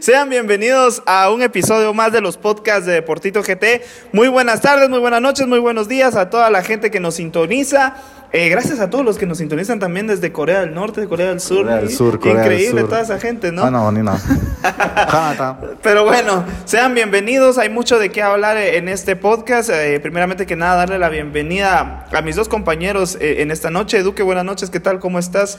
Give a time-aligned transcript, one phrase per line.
[0.00, 3.82] Sean bienvenidos a un episodio más de los podcasts de Deportito GT.
[4.12, 7.14] Muy buenas tardes, muy buenas noches, muy buenos días a toda la gente que nos
[7.14, 7.94] sintoniza.
[8.32, 11.28] Eh, gracias a todos los que nos sintonizan también desde Corea del Norte, de Corea
[11.28, 11.62] del Sur.
[11.62, 12.90] Corea del Sur, Corea del Increíble Sur.
[12.90, 13.64] toda esa gente, ¿no?
[13.64, 14.16] Ah, no, ni no.
[14.62, 15.58] Jata.
[15.82, 17.58] Pero bueno, sean bienvenidos.
[17.58, 19.70] Hay mucho de qué hablar eh, en este podcast.
[19.70, 24.02] Eh, primeramente que nada, darle la bienvenida a mis dos compañeros eh, en esta noche.
[24.02, 24.70] Duque, buenas noches.
[24.70, 24.98] ¿Qué tal?
[24.98, 25.58] ¿Cómo estás?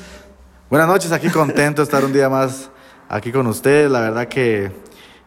[0.69, 2.69] Buenas noches, aquí contento de estar un día más
[3.09, 3.89] aquí con ustedes.
[3.91, 4.71] La verdad que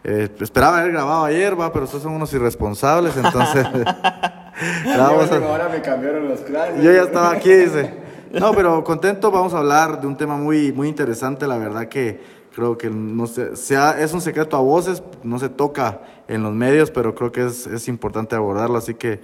[0.05, 3.67] eh, esperaba haber grabado ayer, va, pero ustedes son unos irresponsables, entonces.
[5.35, 6.41] a- Ahora me cambiaron los.
[6.83, 7.95] Yo ya estaba aquí, dice.
[8.33, 12.21] No, pero contento, vamos a hablar de un tema muy, muy interesante, la verdad que
[12.55, 16.53] creo que no sé, sea, es un secreto a voces, no se toca en los
[16.53, 19.21] medios, pero creo que es, es importante abordarlo, así que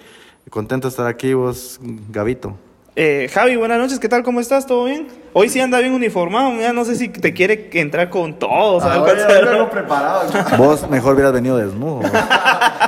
[0.48, 1.78] contento de estar aquí vos,
[2.10, 2.56] Gavito.
[2.96, 3.98] Eh, Javi, buenas noches.
[3.98, 4.22] ¿Qué tal?
[4.22, 4.66] ¿Cómo estás?
[4.66, 5.08] ¿Todo bien?
[5.32, 6.52] Hoy sí anda bien uniformado.
[6.52, 8.80] Mira, no sé si te quiere entrar con todo.
[8.80, 8.98] ¿sabes?
[8.98, 10.22] Ahora ya lo tengo preparado.
[10.58, 12.02] Vos mejor hubieras venido desnudo.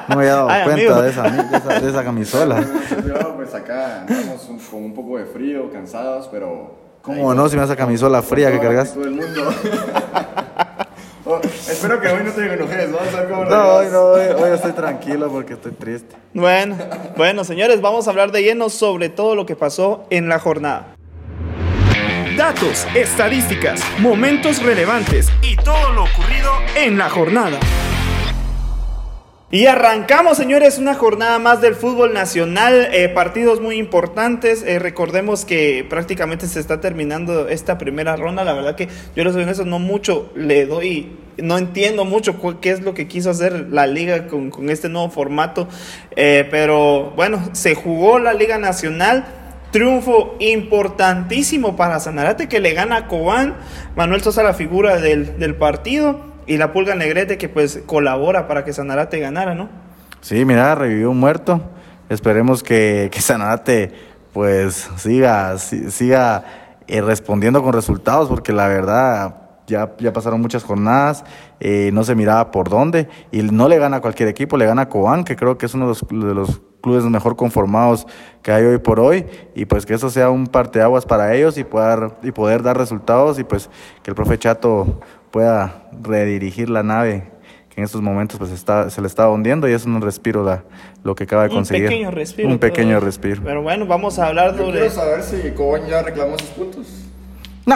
[0.09, 2.61] No me había dado Ay, cuenta de esa, de, esa, de esa camisola.
[3.07, 6.87] Yo, pues acá andamos un- con un poco de frío, cansados, pero.
[7.03, 7.49] ¿Cómo no?
[7.49, 8.89] Si me esa camisola fría que cargas.
[8.91, 9.51] actitud del mundo.
[11.29, 14.01] Oh, espero que hoy no te enojes, vamos a ver cómo lo No, hoy, no,
[14.01, 16.15] hoy, hoy estoy tranquilo porque estoy triste.
[16.33, 16.77] Bueno,
[17.17, 20.95] bueno, señores, vamos a hablar de lleno sobre todo lo que pasó en la jornada.
[22.37, 27.59] Datos, estadísticas, momentos relevantes y todo lo ocurrido en la jornada.
[29.49, 34.65] Y arrancamos, señores, una jornada más del fútbol nacional, eh, partidos muy importantes.
[34.65, 38.43] eh, recordemos que prácticamente se está terminando esta primera ronda.
[38.43, 42.71] La verdad que yo les soy honesto, no mucho le doy, no entiendo mucho qué
[42.71, 45.69] es lo que quiso hacer la liga con, con este nuevo formato.
[46.17, 49.27] Eh, pero bueno, se jugó la Liga Nacional.
[49.71, 53.55] Triunfo importantísimo para Sanarate que le gana a Cobán.
[53.95, 56.36] Manuel Sosa la figura del, del partido.
[56.47, 59.69] Y la Pulga Negrete que pues colabora para que Sanarate ganara, ¿no?
[60.21, 61.61] Sí, mira, revivió un muerto.
[62.09, 63.93] Esperemos que, que Sanarate
[64.33, 66.45] pues siga, si- siga
[66.87, 69.37] eh, respondiendo con resultados, porque la verdad
[69.67, 71.25] ya, ya pasaron muchas jornadas,
[71.59, 74.83] eh, no se miraba por dónde, y no le gana a cualquier equipo, le gana
[74.83, 78.07] a Cobán, que creo que es uno de los, de los clubes mejor conformados
[78.43, 79.27] que hay hoy por hoy,
[79.57, 83.39] y pues que eso sea un parteaguas para ellos y poder, y poder dar resultados,
[83.41, 83.69] y pues
[84.05, 85.01] que el profe Chato
[85.37, 87.25] pueda redirigir la nave
[87.69, 90.65] que en estos momentos pues está, se le está hundiendo y es un respiro la,
[91.05, 91.85] lo que acaba de conseguir.
[91.85, 92.49] Un pequeño respiro.
[92.49, 93.05] Un pequeño todo.
[93.05, 93.43] respiro.
[93.45, 94.79] Pero bueno, vamos a hablar Yo sobre...
[94.79, 97.06] quiero saber si Cobán ya reclamó sus puntos.
[97.67, 97.75] No,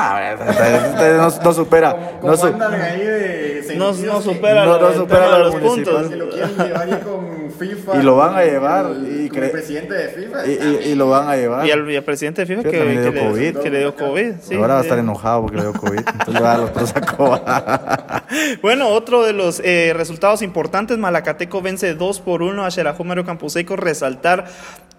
[1.19, 2.19] no, no supera.
[2.21, 5.85] ¿Cómo No, ahí de No, no que- supera, No, no supera los municipal.
[5.95, 6.09] puntos.
[6.11, 7.97] Que lo quieren llevar ahí con FIFA.
[7.97, 10.47] Y lo van a llevar, el- y el presidente de FIFA.
[10.47, 11.67] y, y- y lo van a llevar.
[11.67, 13.57] Y al, presidente de FIFA Que que, le que dio COVID.
[13.59, 14.33] que le dio COVID.
[14.41, 15.99] sí, Ahora va a estar enojado porque le dio COVID.
[15.99, 18.23] Entonces le va a dar los pelos a Coba.
[18.63, 23.25] Bueno, otro de los eh, resultados importantes, Malacateco vence 2 por 1 a Xelajú Mario
[23.25, 24.45] Campuseco, resaltar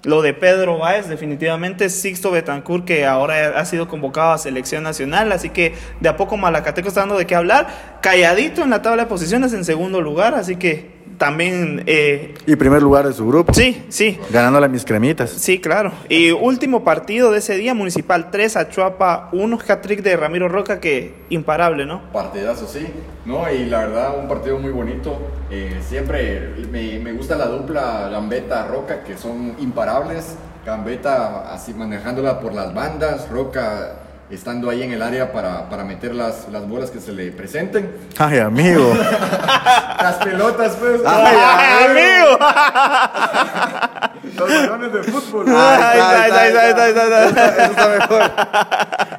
[0.04, 5.32] lo de Pedro Báez, definitivamente Sixto Betancourt, que ahora ha sido convocado a selección nacional,
[5.32, 9.04] así que de a poco Malacateco está dando de qué hablar, calladito en la tabla
[9.04, 13.54] de posiciones en segundo lugar, así que también, eh, y primer lugar de su grupo.
[13.54, 15.30] sí, sí, Ganándole a mis cremitas.
[15.30, 15.92] Sí, claro.
[16.10, 21.14] Y último partido de ese día, Municipal 3, Achuapa 1, hat-trick de Ramiro Roca, que
[21.30, 22.12] imparable, ¿no?
[22.12, 22.88] Partidazo, sí.
[23.24, 25.20] No, y la verdad, un partido muy bonito.
[25.52, 30.36] Eh, siempre me, me gusta la dupla Gambetta-Roca, que son imparables.
[30.66, 33.94] Gambetta así manejándola por las bandas, Roca
[34.32, 37.92] estando ahí en el área para, para meter las, las bolas que se le presenten.
[38.18, 38.94] Ay, amigo.
[40.02, 41.02] Las pelotas, pues.
[41.06, 42.40] ¡Ay, amigo!
[44.38, 45.46] Los balones de fútbol.
[45.50, 47.64] Ahí está, ahí está, ahí está, ahí está, ahí está.
[47.64, 48.22] Eso está mejor.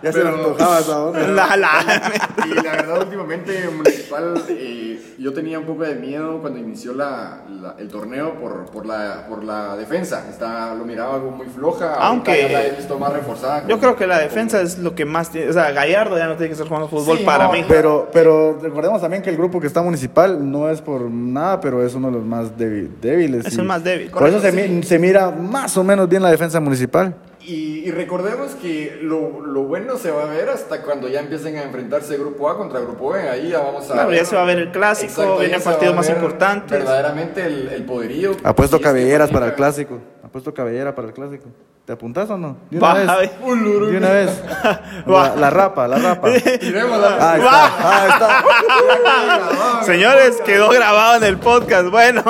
[0.02, 1.20] ya se me antojaba esa onda.
[1.32, 2.12] La- la-
[2.46, 7.42] Y la verdad, últimamente, Municipal, eh, yo tenía un poco de miedo cuando inició la,
[7.48, 10.24] la- el torneo por, por, la, por la defensa.
[10.28, 11.94] Está, lo miraba algo muy floja.
[11.94, 13.66] Aunque- ya la he visto más reforzada.
[13.68, 15.50] Yo creo que la defensa es lo que más tiene.
[15.50, 17.64] O sea, Gallardo ya no tiene que estar jugando fútbol Sí, para no, mí.
[17.68, 21.84] Pero, pero recordemos también que el grupo que está municipal no es por nada, pero
[21.86, 23.46] es uno de los más débil- débiles.
[23.46, 24.10] Es el más débil.
[24.10, 27.14] Por eso se, mi- se mira más o menos bien la defensa municipal.
[27.44, 31.56] Y, y recordemos que lo, lo bueno se va a ver hasta cuando ya empiecen
[31.56, 33.28] a enfrentarse Grupo A contra Grupo B.
[33.28, 34.18] Ahí ya vamos a Claro, ver.
[34.18, 36.78] ya se va a ver el clásico, Exacto, va partidos a más ver importantes.
[36.78, 38.30] Verdaderamente el, el poderío.
[38.44, 39.98] Apuesto Y es que cabelleras para el clásico.
[40.22, 41.48] Apuesto cabellera para el clásico.
[41.84, 42.58] ¿Te apuntás o no?
[42.70, 43.32] De una vez.
[43.40, 44.42] De una vez.
[45.06, 46.28] La, la rapa, la rapa.
[46.60, 47.32] Tirémosla.
[47.32, 49.82] Ahí está, ahí está.
[49.82, 51.88] Señores, quedó grabado en el podcast.
[51.88, 52.22] Bueno,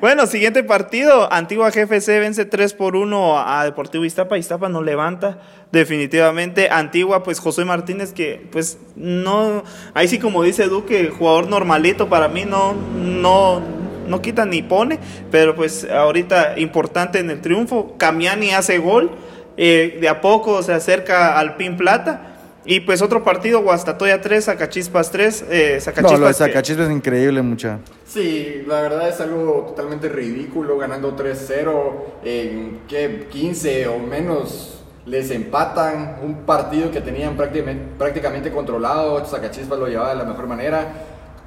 [0.00, 1.32] bueno, siguiente partido.
[1.32, 4.38] Antigua GFC vence 3 por 1 a Deportivo Iztapa.
[4.38, 5.38] Iztapa no levanta,
[5.72, 6.68] definitivamente.
[6.70, 9.64] Antigua, pues José Martínez, que pues no.
[9.94, 13.81] Ahí sí, como dice Duque, jugador normalito para mí, no, no,
[14.12, 15.00] no quita ni pone.
[15.32, 17.94] Pero pues ahorita importante en el triunfo.
[17.98, 19.10] Camiani hace gol.
[19.58, 22.28] eh, de a poco se acerca al Pin Plata.
[22.64, 26.84] Y pues otro partido, Guastatoya 3, Zacachispas 3, eh, No, Zacachispas lo de que- Sacachispa
[26.84, 27.80] es increíble, mucha.
[28.06, 33.26] Sí, la verdad es algo totalmente ridículo, ganando 3-0 en ¿qué?
[33.30, 40.10] 15 o menos les empatan un partido que tenían prácticamente, prácticamente controlado, Zacachispas lo llevaba
[40.10, 40.92] de la mejor manera.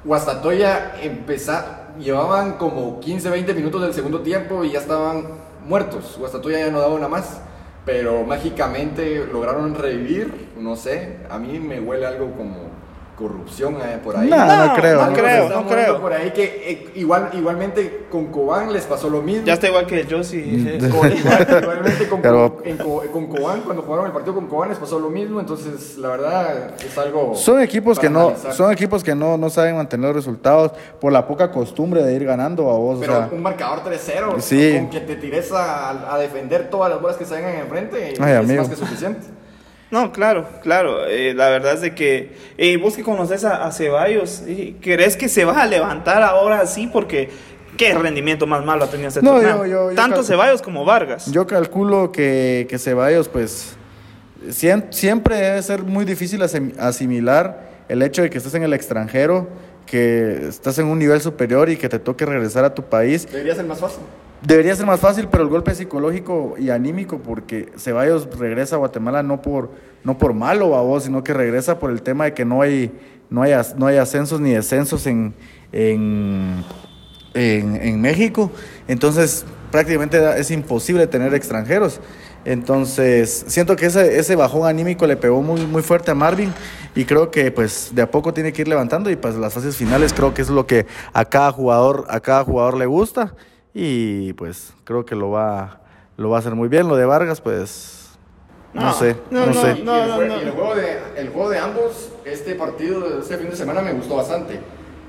[0.04, 5.24] Guastatoya empezá, llevaban como 15-20 minutos del segundo tiempo y ya estaban
[5.66, 6.16] muertos.
[6.18, 7.40] Guastatoya ya no daba una más,
[7.84, 12.65] pero mágicamente lograron revivir, no sé, a mí me huele algo como
[13.16, 14.28] corrupción eh, por ahí.
[14.28, 14.36] No,
[14.66, 14.96] no creo.
[14.96, 16.00] No Algo se creo, no creo.
[16.00, 19.46] Por ahí que eh, igual, igualmente con Cobán les pasó lo mismo.
[19.46, 20.78] Ya está igual que yo, sí.
[20.92, 24.68] Con- igual- igualmente con, Pero- en Co- con Cobán, cuando jugaron el partido con Cobán
[24.68, 25.40] les pasó lo mismo.
[25.40, 27.34] Entonces, la verdad, es algo.
[27.34, 28.52] Son equipos que no, analizar.
[28.52, 32.24] son equipos que no, no saben mantener los resultados por la poca costumbre de ir
[32.24, 32.98] ganando a vos.
[32.98, 34.74] o Pero sea, un marcador 3-0, Sí.
[34.76, 38.32] con que te tires a, a defender todas las bolas que se vengan enfrente, Ay,
[38.32, 38.60] es amigo.
[38.62, 39.20] más que suficiente.
[39.90, 41.06] No, claro, claro.
[41.06, 45.16] eh, la verdad es de que eh, vos que conoces a, a Ceballos, eh, ¿crees
[45.16, 46.88] que se va a levantar ahora sí?
[46.92, 47.30] Porque
[47.76, 49.58] qué rendimiento más malo ha tenido este No, torneo.
[49.58, 51.30] yo- yo- yo Tanto Ceballos como Vargas.
[51.30, 53.76] yo calculo que, que Ceballos, pues,
[54.48, 58.72] siem- siempre debe ser muy difícil asim- asimilar el hecho de que estés en el
[58.72, 59.48] extranjero,
[59.86, 63.24] que estás en un nivel superior y que te toque regresar a tu país.
[63.30, 64.00] Debería ser más fácil.
[64.46, 69.24] Debería ser más fácil, pero el golpe psicológico y anímico, porque Ceballos regresa a Guatemala
[69.24, 69.72] no por,
[70.04, 72.92] no por malo a vos, sino que regresa por el tema de que no hay,
[73.28, 75.34] no hay, no hay ascensos ni descensos en,
[75.72, 76.62] en,
[77.34, 78.52] en, México.
[78.86, 81.98] Entonces, prácticamente es imposible tener extranjeros.
[82.44, 86.54] Entonces, siento que ese, ese bajón anímico le pegó muy, muy fuerte a Marvin
[86.94, 89.76] y creo que pues de a poco tiene que ir levantando y pues las fases
[89.76, 93.34] finales creo que es lo que a cada jugador, a cada jugador le gusta
[93.78, 95.80] y pues creo que lo va,
[96.16, 96.88] lo va a hacer muy bien.
[96.88, 98.08] Lo de Vargas, pues
[98.72, 99.76] no, No, sé, no, no, no, sé.
[99.78, 100.36] Y no, el, no, jue- no.
[100.38, 103.92] y el juego de, el juego de ambos, este partido este fin de semana me
[103.92, 104.58] gustó bastante.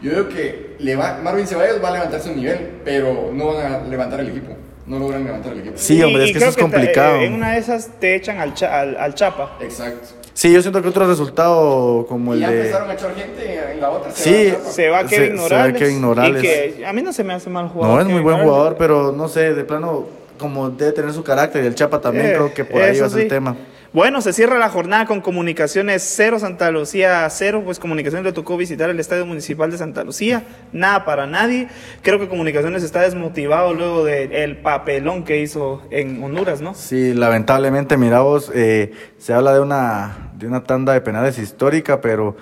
[0.01, 3.73] Yo digo que le va- Marvin Ceballos va a levantar su nivel, pero no van
[3.73, 4.53] a levantar el equipo.
[4.85, 5.75] No logran levantar el equipo.
[5.77, 7.15] Sí, hombre, es que eso es ta- complicado.
[7.17, 9.57] eh, en una de esas te echan al, cha- al, al Chapa.
[9.59, 10.07] Exacto.
[10.37, 12.57] Sí, yo siento que otro resultado como el ya de...
[12.59, 14.11] empezaron a echar gente en la otra.
[14.13, 15.73] Sí, va Se va Se- Kevin se va.
[15.73, 16.43] Kevin Morales.
[16.43, 16.45] Y
[16.77, 17.95] que a mí no se me hace mal jugador.
[17.95, 20.05] No, es muy Kevin buen jugador, pero no sé, de plano,
[20.37, 23.07] como debe tener su carácter y el Chapa también, Eh, creo que por ahí va
[23.07, 23.55] a ser el tema.
[23.93, 28.57] Bueno, se cierra la jornada con Comunicaciones 0 Santa Lucía 0, pues Comunicaciones le tocó
[28.57, 30.43] visitar el Estadio Municipal de Santa Lucía,
[30.73, 31.69] nada para nadie.
[32.01, 36.73] Creo que Comunicaciones está desmotivado luego del papelón que hizo en Honduras, ¿no?
[36.73, 42.01] Sí, lamentablemente, mira vos, eh, se habla de una, de una tanda de penales histórica,
[42.01, 42.35] pero,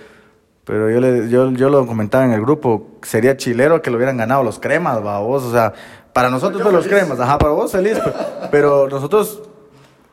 [0.64, 4.18] pero yo, le, yo, yo lo comentaba en el grupo, sería chilero que lo hubieran
[4.18, 5.74] ganado los cremas, va vos, o sea,
[6.12, 8.16] para nosotros fue los cremas, ajá, para vos feliz, pero,
[8.50, 9.44] pero nosotros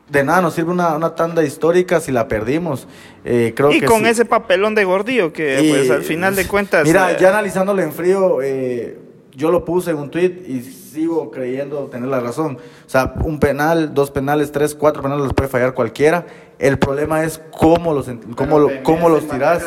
[0.09, 2.87] de nada nos sirve una, una tanda histórica si la perdimos.
[3.25, 4.09] Eh, creo y que con sí.
[4.09, 6.85] ese papelón de Gordillo que Y, pues al final de cuentas...
[6.85, 8.97] Mira, eh, ya analizándolo en frío, eh,
[9.35, 12.57] yo lo puse en un tweet y sigo creyendo tener la razón.
[12.85, 16.25] O sea, un penal, dos penales, tres, cuatro penales los puede fallar cualquiera.
[16.59, 19.63] El problema es cómo los, cómo lo- cómo los tirás.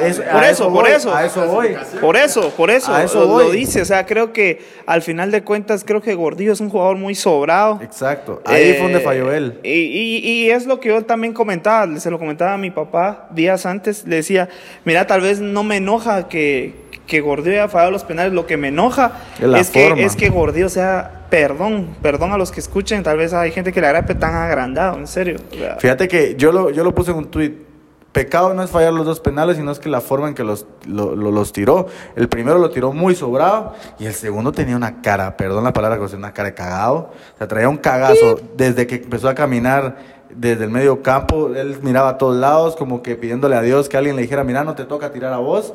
[0.00, 1.14] Es- Por eso, por eso.
[1.14, 1.76] A eso voy.
[2.00, 3.44] Por eso, por eso, A eso lo, voy.
[3.44, 6.70] lo dice, o sea, creo que al final de cuentas, creo que Gordillo es un
[6.70, 7.78] jugador muy sobrado.
[7.82, 8.40] Exacto.
[8.46, 9.60] Ahí fue donde Eh, falló él.
[9.62, 13.28] Y, y- y es lo que yo también comentaba, se lo comentaba a mi papá
[13.32, 14.48] días antes, le decía,
[14.86, 16.79] mira, tal vez no me enoja que,
[17.10, 20.16] que Gordillo haya fallado los penales, lo que me enoja Es la es que, es
[20.16, 23.88] que Gordillo sea perdón, perdón a los que escuchen, tal vez hay gente que le
[23.88, 25.36] agrade tan agrandado, en serio.
[25.52, 27.52] O sea, Fíjate que yo lo, yo lo puse en un tweet.
[28.12, 30.66] Pecado no es fallar los dos penales, sino es que la forma en que los,
[30.84, 31.86] lo- lo- los tiró.
[32.16, 35.96] El primero lo tiró muy sobrado y el segundo tenía una cara, perdón la palabra,
[36.04, 37.10] pero una cara de cagado.
[37.34, 39.98] O sea, traía un cagazo desde que empezó a caminar
[40.34, 41.50] desde el medio campo.
[41.54, 44.64] Él miraba a todos lados, como que pidiéndole a Dios que alguien le dijera, mira,
[44.64, 45.72] no te toca tirar a vos.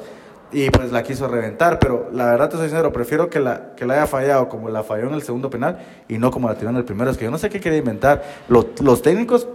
[0.55, 3.85] Y pues la quiso reventar, pero la verdad te soy sincero, prefiero que la, que
[3.85, 6.69] la haya fallado como la falló en el segundo penal y no como la tiró
[6.69, 7.11] en el primero.
[7.11, 8.23] Es que yo no sé qué quiere inventar.
[8.47, 9.49] Los, los técnicos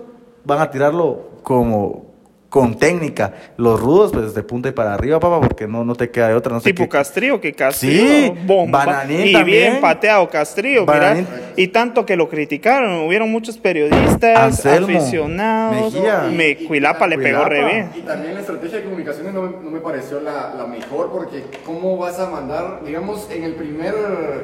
[0.45, 2.10] van a tirarlo como
[2.51, 3.33] con técnica.
[3.57, 6.35] Los rudos, pues de punta y para arriba, papá, porque no, no te queda de
[6.35, 6.53] otra.
[6.53, 8.85] No sé tipo qué- Castrillo, que Castrillo, Sí, bomba.
[8.85, 9.71] Bananín y también.
[9.71, 10.93] bien pateado Castrillo, mira.
[10.99, 11.29] Bananín.
[11.57, 15.95] Y tanto que lo criticaron, hubieron muchos periodistas, Anselmo, aficionados.
[15.95, 16.29] Mejía.
[16.33, 17.91] Me, Cuilapa le pegó re bien.
[17.97, 21.45] Y también la estrategia de comunicaciones no, me- no me pareció la, la mejor porque
[21.65, 23.95] cómo vas a mandar, digamos, en el primer,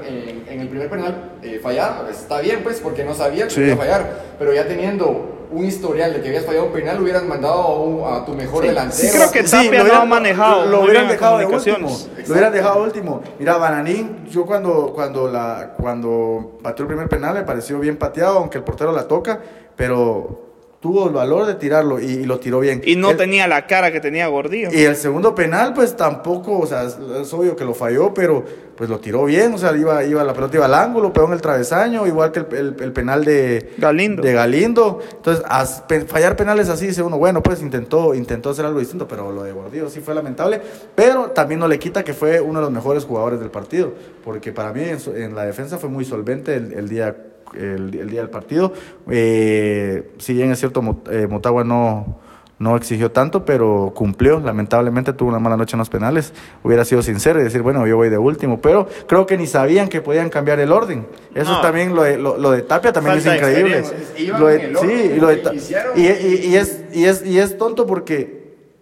[0.09, 3.63] en, en el primer penal eh, fallar, está bien pues porque no sabía que Sí.
[3.63, 7.25] iba a fallar, pero ya teniendo un historial de que habías fallado un penal hubieras
[7.25, 8.97] mandado a, un- a tu mejor delantero.
[9.03, 11.89] Sí, creo que Sí, Tapia lo hubieran- manejado Lo, lo hubieran dejado de último.
[12.27, 13.23] Lo hubieran dejado último.
[13.39, 18.39] Mira, Bananín, yo cuando, cuando, la, cuando pateó el primer penal me pareció bien pateado,
[18.39, 19.41] aunque el portero la toca,
[19.77, 20.46] pero
[20.87, 22.81] tuvo el valor de tirarlo y, y lo tiró bien.
[22.85, 24.69] Y no El- tenía la cara que tenía Gordillo.
[24.73, 28.45] y el segundo penal, pues tampoco, o sea, es, es obvio que lo falló, pero
[28.77, 31.33] pues lo tiró bien, o sea, iba, iba, la pelota iba al ángulo, pegó en
[31.33, 34.23] el travesaño, igual que el, el- el penal de Galindo.
[34.23, 35.01] De Galindo.
[35.17, 39.33] Entonces, as- fallar penales así, dice uno, bueno, pues intentó, intentó hacer algo distinto, pero
[39.33, 40.61] lo de Gordillo sí fue lamentable,
[40.95, 43.93] pero también no le quita que fue uno de los mejores jugadores del partido,
[44.25, 44.83] porque para mí
[45.17, 47.17] en, la defensa fue muy solvente el día
[47.55, 48.73] el, el día del partido.
[49.11, 52.19] Eh, si bien es cierto, Mot- eh, Motagua no,
[52.59, 54.41] no exigió tanto, pero cumplió.
[54.41, 56.33] Lamentablemente tuvo una mala noche en los penales.
[56.65, 59.89] Hubiera sido sincero y decir, bueno, yo voy de último, pero creo que ni sabían
[59.89, 61.07] que podían cambiar el orden.
[61.35, 61.61] Eso No.
[61.61, 63.85] también, lo de, lo, lo de Tapia también Falta es increíble.
[64.39, 65.37] Lo de- sí, lo de
[65.97, 66.07] y
[66.57, 68.36] es, y, es, y es tonto porque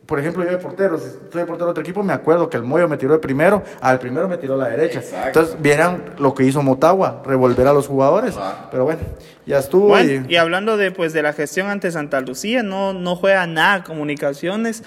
[0.07, 2.57] por ejemplo, yo de portero, si soy de portero de otro equipo, me acuerdo que
[2.57, 4.99] el Moyo me tiró de primero, al primero me tiró la derecha.
[5.01, 5.27] Exacto.
[5.41, 8.35] Entonces, vieran lo que hizo Motagua, revolver a los jugadores.
[8.71, 9.01] Pero bueno,
[9.47, 9.89] ya estuvo.
[9.89, 13.47] Bueno, y- y hablando de pues de la gestión ante Santa Lucía, no, no juega
[13.47, 14.83] nada comunicaciones.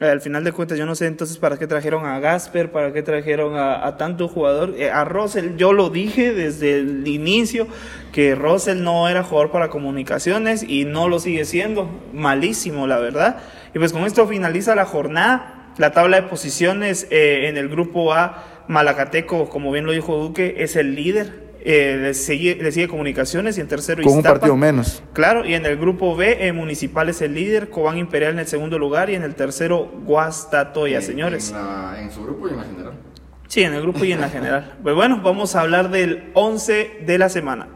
[0.00, 2.92] Eh, al final de cuentas, yo no sé entonces para qué trajeron a Gasper, para
[2.92, 4.74] qué trajeron a, a tanto jugador.
[4.76, 7.66] Eh, a Russell, yo lo dije desde el inicio,
[8.12, 11.88] que Russell no era jugador para comunicaciones y no lo sigue siendo.
[12.12, 13.38] Malísimo, la verdad.
[13.78, 15.54] Y pues con esto finaliza la jornada.
[15.76, 20.56] La tabla de posiciones eh, en el grupo A, Malacateco, como bien lo dijo Duque,
[20.58, 21.46] es el líder.
[21.60, 25.00] Eh, le, sigue, le sigue comunicaciones y en tercero con un partido menos.
[25.12, 28.48] Claro, y en el grupo B, eh, Municipal es el líder, Cobán Imperial en el
[28.48, 31.50] segundo lugar y en el tercero, Guastatoya, En- señores.
[31.50, 32.92] En, la- en su grupo y en la general.
[33.46, 34.74] Sí, en el grupo y en la general.
[34.82, 37.68] Pues bueno, vamos a hablar del 11 de la semana.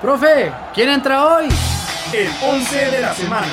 [0.00, 1.48] Profe, ¿quién entra hoy?
[2.12, 3.46] El 11 de la semana.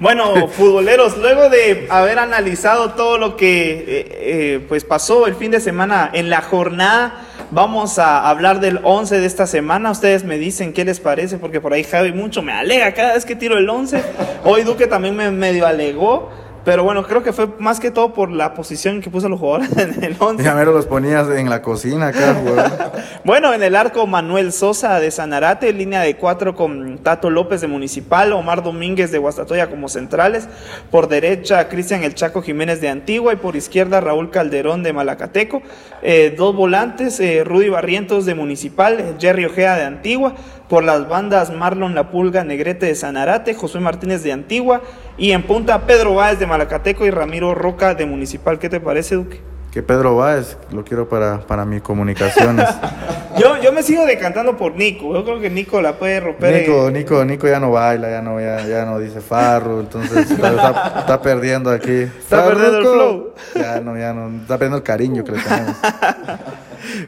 [0.00, 5.50] Bueno, futboleros, luego de haber analizado todo lo que eh, eh, pues pasó el fin
[5.50, 9.90] de semana en la jornada, vamos a hablar del 11 de esta semana.
[9.90, 13.26] Ustedes me dicen qué les parece, porque por ahí Javi mucho me alega cada vez
[13.26, 14.02] que tiro el 11.
[14.44, 16.30] Hoy Duque también me medio alegó,
[16.64, 19.76] pero bueno, creo que fue más que todo por la posición que puso los jugadores
[19.76, 20.42] en el 11.
[20.42, 22.36] Ya mero los ponías en la cocina acá.
[23.22, 27.66] Bueno, en el arco Manuel Sosa de Sanarate, línea de cuatro con Tato López de
[27.66, 30.48] Municipal, Omar Domínguez de Guastatoya como centrales,
[30.90, 35.62] por derecha Cristian El Chaco Jiménez de Antigua y por izquierda Raúl Calderón de Malacateco,
[36.02, 40.34] Eh, dos volantes, eh, Rudy Barrientos de Municipal, Jerry Ojea de Antigua,
[40.70, 44.80] por las bandas Marlon La Pulga Negrete de Sanarate, Josué Martínez de Antigua
[45.18, 48.58] y en punta Pedro Báez de Malacateco y Ramiro Roca de Municipal.
[48.58, 49.40] ¿Qué te parece, Duque?
[49.72, 52.68] Que Pedro Báez, lo quiero para, para mis comunicaciones.
[53.38, 55.14] Yo, yo me sigo decantando por Nico.
[55.14, 56.52] Yo creo que Nico la puede romper.
[56.52, 60.30] en- Nico, Nico, Nico ya no baila, ya no, ya, ya no dice farro, entonces
[60.32, 61.92] está, está- perdiendo aquí.
[62.02, 63.34] Está perdiendo el flow.
[63.54, 65.76] Ya no, ya no, está perdiendo el cariño que le tenemos.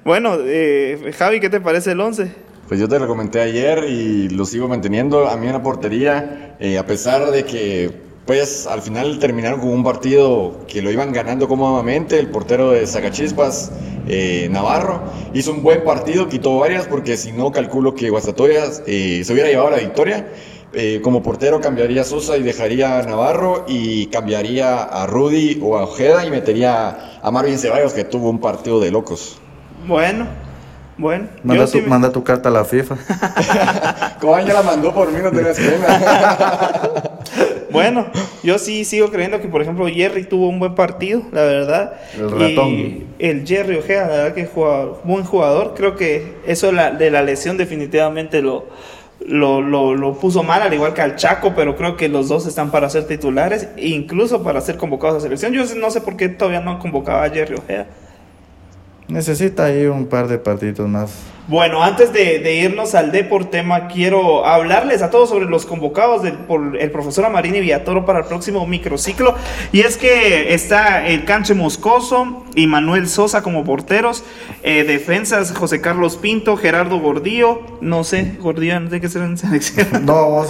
[0.04, 2.32] Bueno, eh, Javi, ¿qué te parece el 11?
[2.68, 5.28] Pues yo te lo comenté ayer y lo sigo manteniendo.
[5.28, 9.70] A mí en la portería, eh, a pesar de que pues al final terminaron con
[9.70, 13.72] un partido que lo iban ganando cómodamente, el portero de Zacachispas,
[14.06, 15.02] eh, Navarro,
[15.34, 19.48] hizo un buen partido, quitó varias porque si no calculo que Guastatoya eh, se hubiera
[19.48, 20.28] llevado la victoria.
[20.74, 25.76] Eh, como portero cambiaría a Sosa y dejaría a Navarro y cambiaría a Rudy o
[25.76, 29.38] a Ojeda y metería a Marvin Ceballos que tuvo un partido de locos.
[29.86, 30.26] Bueno,
[30.98, 32.96] Bueno, Manda, tu, sí me- manda tu carta a la FIFA.
[34.22, 37.20] Ya la mandó por mí, no te das pena.
[37.72, 38.06] Bueno,
[38.42, 41.94] yo sí sigo creyendo que, por ejemplo, Jerry tuvo un buen partido, la verdad.
[42.14, 42.68] El ratón.
[42.68, 45.74] Y el Jerry Ojea, la verdad que juega, buen jugador.
[45.74, 48.66] Creo que eso de la, lesión definitivamente lo,
[49.26, 52.46] lo, lo, lo puso mal, al igual que al Chaco, pero creo que los dos
[52.46, 55.52] están para ser titulares, e incluso para ser convocados a selección.
[55.52, 57.86] Yo no sé por qué todavía no han convocado a Jerry Ojea.
[59.12, 61.12] Necesita ahí un par de partiditos más.
[61.48, 66.34] Bueno, antes de, de irnos al Deportema, quiero hablarles a todos sobre los convocados del,
[66.34, 69.34] por el profesor Amarini Villatoro para el próximo microciclo.
[69.72, 74.22] Y es que está el Canche Moscoso y Manuel Sosa como porteros.
[74.62, 77.60] eh, defensas José Carlos Pinto, Gerardo Gordillo.
[77.80, 80.06] No sé, Gordillo no tiene que ser en selección.
[80.06, 80.44] No,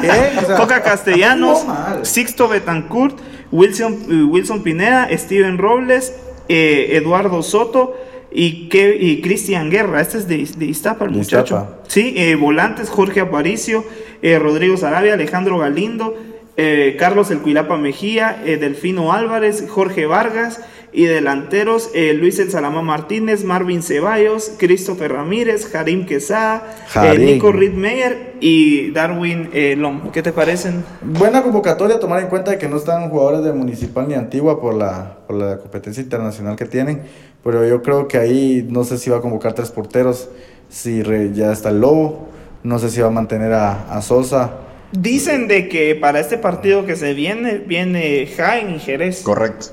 [0.00, 0.38] bien.
[0.38, 1.64] o sea, Coca Castellanos.
[2.02, 3.16] Sixto Betancourt,
[3.52, 6.14] Wilson, eh, Wilson Pineda, Steven Robles,
[6.48, 10.00] eh, Eduardo Soto y, que- y Cristian Guerra.
[10.00, 11.56] Este es de, de Iztapa, el muchacho.
[11.56, 11.78] Iztapa.
[11.88, 13.84] Sí, eh, volantes Jorge Aparicio,
[14.22, 16.16] eh, Rodrigo Sarabia, Alejandro Galindo,
[16.56, 20.60] eh, Carlos El Cuilapa Mejía, eh, Delfino Álvarez, Jorge Vargas
[20.92, 27.18] y delanteros eh, Luis El Salama Martínez, Marvin Ceballos, Christopher Ramírez, Jarim Quesada, eh.
[27.18, 30.10] Nico Riedmeyer y Darwin eh, Lom.
[30.10, 30.84] ¿Qué te parecen?
[31.02, 35.18] Buena convocatoria, tomar en cuenta que no están jugadores de Municipal ni Antigua por la,
[35.26, 37.02] por la competencia internacional que tienen,
[37.44, 40.28] pero yo creo que ahí no sé si va a convocar tres porteros,
[40.68, 42.28] si re- ya está el Lobo,
[42.62, 44.52] no sé si va a mantener a, a Sosa.
[44.92, 49.22] Dicen de que para este partido que se viene, viene Jaén y Jerez.
[49.22, 49.66] Correcto.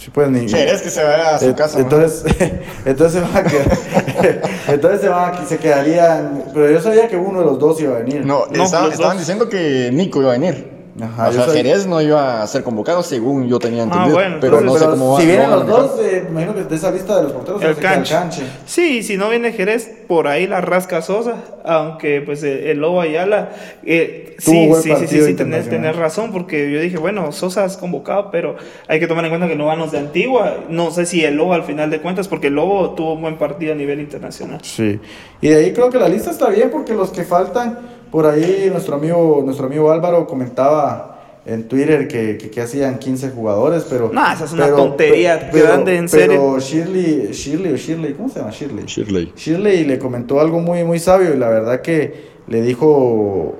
[0.00, 1.78] Si pueden ni- ¿Querés que se vaya a su Eh, casa?
[1.78, 2.24] Entonces,
[2.86, 6.44] entonces, se van a quedar- entonces se, van a- se quedarían.
[6.54, 8.24] Pero yo sabía que uno de los dos iba a venir.
[8.24, 9.26] No, No, estaban, los estaban dos.
[9.26, 10.69] diciendo que Nico iba a venir.
[11.00, 14.14] Ajá, o sea, soy- Jerez no iba a ser convocado según yo tenía Ah, entendido.
[14.14, 15.20] bueno, pero entonces- no sé Pero cómo va.
[15.20, 18.14] si vienen los dos, eh, imagino que de esa lista de los porteros El canche.
[18.14, 18.42] canche.
[18.66, 23.00] Sí, si no viene Jerez, por ahí la rasca Sosa, aunque pues el, el Lobo
[23.00, 23.50] Ayala,
[23.84, 27.76] eh, sí, sí, sí, sí, sí, tenés, tenés razón, porque yo dije, bueno, Sosa es
[27.76, 28.56] convocado, pero
[28.88, 31.36] hay que tomar en cuenta que no van los de Antigua, no sé si el
[31.36, 34.58] Lobo al final de cuentas, porque el Lobo tuvo un buen partido a nivel internacional.
[34.62, 34.98] Sí.
[35.40, 37.78] Y de ahí creo que la lista está bien porque los que faltan,
[38.10, 41.10] por ahí nuestro amigo, nuestro amigo Álvaro comentaba
[41.46, 44.10] en Twitter que, que, que hacían 15 jugadores, pero...
[44.12, 46.60] No, esa es una tontería, grande, en pero serio.
[46.60, 48.84] Shirley, Shirley o Shirley, ¿cómo se llama Shirley?
[48.84, 49.32] Shirley.
[49.36, 53.54] Shirley le comentó algo muy, muy sabio y la verdad que le dijo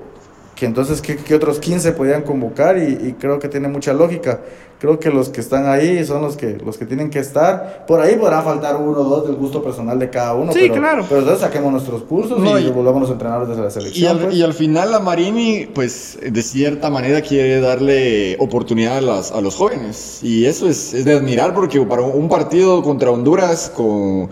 [0.55, 4.41] que entonces que, que otros 15 podían convocar y, y creo que tiene mucha lógica.
[4.81, 7.85] Creo que los que están ahí son los que, los que tienen que estar.
[7.87, 10.51] Por ahí podrá faltar uno o dos del gusto personal de cada uno.
[10.51, 11.05] Sí, pero, claro.
[11.07, 14.17] Pero entonces saquemos nuestros cursos No, y, y- volvamos a entrenar desde la Y selección.
[14.17, 14.35] al, pues.
[14.35, 19.39] y al final la Marini, pues de cierta manera quiere darle oportunidad a, las- a
[19.39, 20.17] los jóvenes.
[20.23, 24.29] Y eso es, es de admirar porque para un partido contra Honduras, con,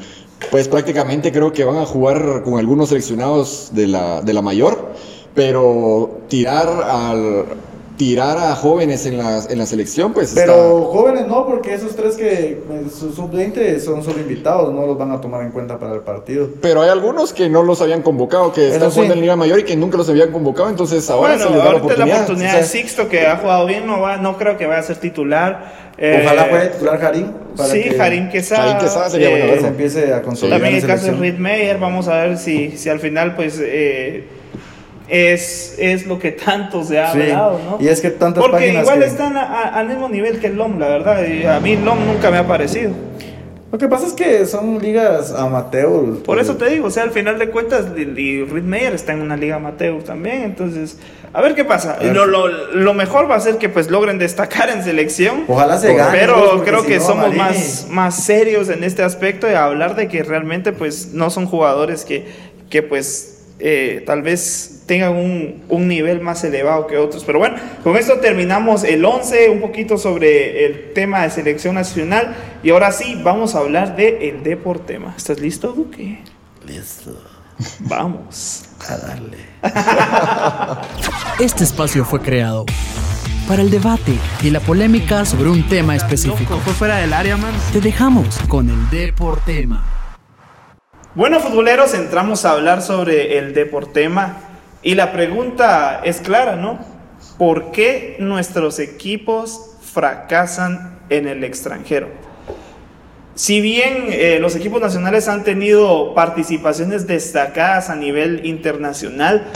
[0.50, 4.94] pues prácticamente creo que van a jugar con algunos seleccionados de la, de la mayor,
[5.36, 7.46] pero tirar al...
[8.00, 11.98] Tirar a jóvenes en la, en la selección, pues Pero está- jóvenes no, porque esos
[11.98, 12.60] tres que eh,
[12.98, 16.48] su- sub-20 son solo invitados, no los van a tomar en cuenta para el partido.
[16.62, 18.96] Pero hay algunos que no los habían convocado, que están sí.
[18.96, 21.58] jugando en Liga Mayor y que nunca los habían convocado, entonces ahora bueno, se les
[21.58, 22.16] da la ahorita oportunidad.
[22.16, 24.66] la oportunidad o sea, de Sixto, que ha jugado bien, no, va, no creo que
[24.66, 25.90] vaya a ser titular.
[25.98, 27.28] Eh, Ojalá pueda titular Harim.
[27.58, 28.62] para Sí, que Harim Quesada.
[28.64, 29.62] Jarim Quesada sería bueno eh, verlo.
[29.64, 30.60] se empiece a consolidar.
[30.62, 31.12] También en el caso de.
[31.18, 34.24] Reed Meyer, vamos a ver si, si al final pues eh,
[35.10, 37.78] es, es lo que tanto se ha Sí, hablado, ¿no?
[37.84, 40.48] y es que tantas Porque páginas igual que- están a- a- al mismo nivel que
[40.48, 42.92] el LOM, la verdad, y a mí LOM nunca me ha parecido.
[43.72, 46.24] Lo que pasa es que son ligas amateur.
[46.24, 49.14] Por eso te digo, o sea, al final de cuentas, y y Reed Meyer está
[49.14, 50.98] en una liga amateur también, entonces,
[51.34, 52.00] a ver qué pasa.
[52.02, 55.44] Lo, lo, lo mejor va a ser que pues logren destacar en selección.
[55.48, 56.18] Ojalá se gane.
[56.18, 59.96] Pero pues, creo si que no, somos más, más serios en este aspecto de hablar
[59.96, 62.26] de que realmente pues no son jugadores que,
[62.72, 67.24] que pues eh, tal vez tengan un, un nivel más elevado que otros.
[67.24, 72.36] Pero bueno, con esto terminamos el 11, un poquito sobre el tema de selección nacional.
[72.64, 75.14] Y ahora sí, vamos a hablar de el Deportema.
[75.16, 76.24] ¿Estás listo, Duque?
[76.66, 77.22] Listo.
[77.82, 78.64] Vamos.
[78.90, 79.38] A darle.
[81.40, 82.66] Este espacio fue creado
[83.48, 86.54] para el debate y la polémica sobre un tema específico.
[86.54, 87.54] Loco, fue fuera del área, man.
[87.72, 89.86] Te dejamos con el Deportema.
[91.14, 94.49] Bueno, futboleros, entramos a hablar sobre el Deportema
[94.82, 96.80] y la pregunta es clara, ¿no?
[97.38, 102.10] ¿Por qué nuestros equipos fracasan en el extranjero?
[103.36, 109.48] Si bien eh, los equipos nacionales han tenido participaciones destacadas a nivel internacional,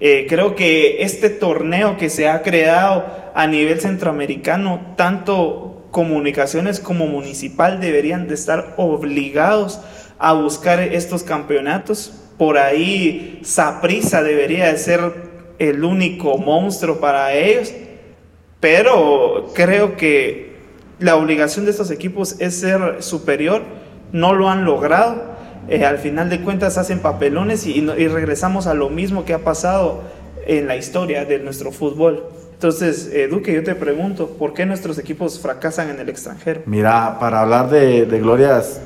[0.00, 7.06] eh, creo que este torneo que se ha creado a nivel centroamericano, tanto comunicaciones como
[7.06, 9.80] municipal deberían de estar obligados
[10.18, 12.21] a buscar estos campeonatos.
[12.38, 15.00] Por ahí Saprisa debería de ser
[15.58, 17.72] el único monstruo para ellos,
[18.60, 20.56] pero creo que
[20.98, 23.62] la obligación de estos equipos es ser superior,
[24.12, 25.32] no lo han logrado.
[25.68, 29.38] Eh, al final de cuentas hacen papelones y, y regresamos a lo mismo que ha
[29.38, 30.02] pasado
[30.46, 32.24] en la historia de nuestro fútbol.
[32.54, 36.62] Entonces, eh, Duque, yo te pregunto, ¿por qué nuestros equipos fracasan en el extranjero?
[36.66, 38.80] Mira, para hablar de, de glorias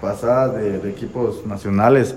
[0.00, 2.14] pasadas de, de equipos nacionales,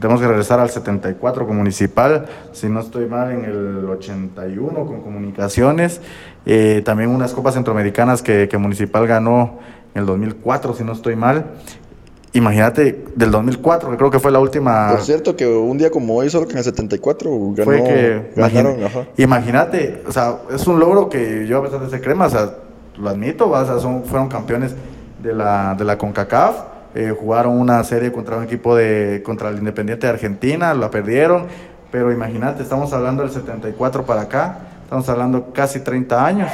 [0.00, 5.00] tenemos que regresar al 74 con Municipal, si no estoy mal, en el 81 con
[5.00, 6.00] Comunicaciones.
[6.44, 9.58] Eh, también unas copas centroamericanas que, que, Municipal ganó
[9.94, 11.46] en el 2004, si no estoy mal.
[12.32, 14.90] Imagínate, del 2004, que creo que fue la última.
[14.90, 18.32] Por cierto, que un día como hoy, solo que en el 74 ganó, fue que,
[18.36, 18.76] ganaron.
[19.16, 22.50] Imagínate, o sea, es un logro que yo a pesar de ser crema, o sea,
[22.98, 24.74] lo admito, o sea, son, fueron campeones
[25.22, 29.58] de la, de la CONCACAF eh, jugaron una serie contra un equipo de contra el
[29.58, 31.44] Independiente de Argentina, la perdieron,
[31.90, 36.50] pero imagínate, estamos hablando del 74 para acá, estamos hablando casi 30 años,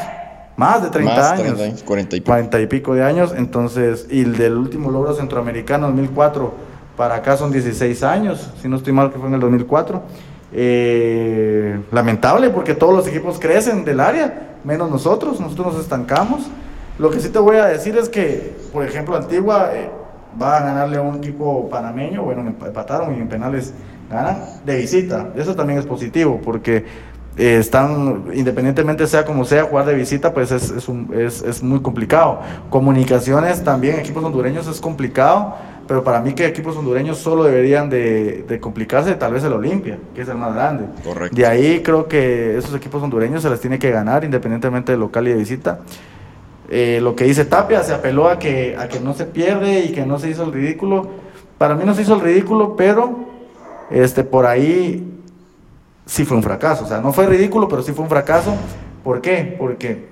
[0.57, 2.31] más de 30 Más, años, 30, 40 y pico.
[2.33, 6.53] 40 y pico de años, entonces, y el del último logro centroamericano, 2004,
[6.97, 10.03] para acá son 16 años, si no estoy mal que fue en el 2004.
[10.55, 16.43] Eh, lamentable porque todos los equipos crecen del área, menos nosotros, nosotros nos estancamos.
[16.99, 19.89] Lo que sí te voy a decir es que, por ejemplo, Antigua eh,
[20.41, 23.75] va a ganarle a un equipo panameño, bueno, empataron y en penales
[24.11, 25.31] ganan de visita.
[25.37, 26.85] Eso también es positivo porque
[27.37, 31.63] eh, están, independientemente sea como sea, jugar de visita, pues es, es, un, es, es,
[31.63, 32.41] muy complicado.
[32.69, 35.55] Comunicaciones también, equipos hondureños es complicado,
[35.89, 39.99] pero para mí que equipos hondureños solo deberían de, de complicarse, tal vez el Olimpia,
[40.15, 40.85] que es el más grande.
[41.03, 41.35] Correcto.
[41.35, 45.27] De ahí creo que esos equipos hondureños se les tiene que ganar, independientemente de local
[45.27, 45.81] y de visita.
[46.75, 49.93] Eh, lo que dice Tapia, se apeló a que, a que no se pierde y
[49.93, 51.07] que no se hizo el ridículo.
[51.59, 53.15] Para mí no se hizo el ridículo, pero
[53.91, 55.07] este, por ahí
[56.07, 56.85] sí fue un fracaso.
[56.87, 58.55] O sea, no fue ridículo, pero sí fue un fracaso.
[59.05, 59.55] ¿Por qué?
[59.59, 60.09] Porque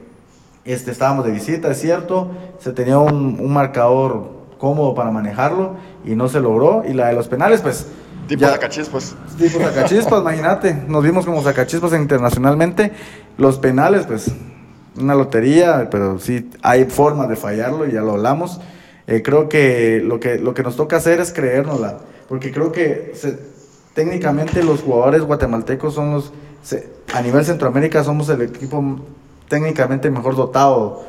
[0.67, 6.11] este, estábamos de visita, es cierto, se tenía un, un marcador cómodo para manejarlo y
[6.11, 6.83] no se logró.
[6.87, 7.87] Y la de los penales, pues...
[8.29, 9.17] Tipo sacachispas.
[9.39, 10.75] Tipo sacachispas, imagínate.
[10.87, 12.93] Nos vimos como sacachispas internacionalmente.
[13.39, 14.31] Los penales, pues
[14.97, 18.61] una lotería, pero sí hay formas de fallarlo y ya lo hablamos.
[19.07, 21.99] Eh, creo que lo, que lo que nos toca hacer es creérnosla,
[22.29, 23.13] porque creo que
[23.95, 29.01] técnicamente los jugadores guatemaltecos son los, se, a nivel Centroamérica somos el equipo
[29.49, 31.05] técnicamente mejor dotado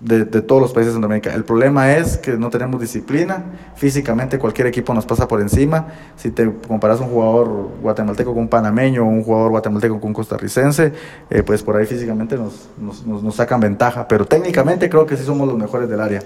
[0.00, 1.34] de, todos los países de Centroamérica.
[1.34, 3.44] El problema es que no tenemos disciplina.
[3.74, 5.86] Físicamente cualquier equipo nos pasa por encima.
[6.16, 10.14] Si te comparas un jugador guatemalteco con un panameño o un jugador guatemalteco con un
[10.14, 10.92] costarricense,
[11.30, 14.06] eh, pues por ahí físicamente nos, nos, nos, nos, sacan ventaja.
[14.06, 16.22] Pero técnicamente creo que sí somos los mejores del área.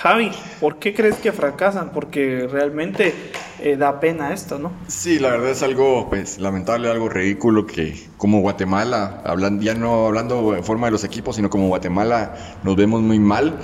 [0.00, 1.92] Javi, ¿por qué crees que fracasan?
[1.92, 3.12] Porque realmente
[3.60, 4.72] eh, da pena esto, ¿no?
[4.88, 10.06] Sí, la verdad es algo pues lamentable, algo ridículo que como Guatemala, hablan, ya no
[10.06, 13.58] hablando en forma de los equipos, sino como Guatemala nos vemos muy mal.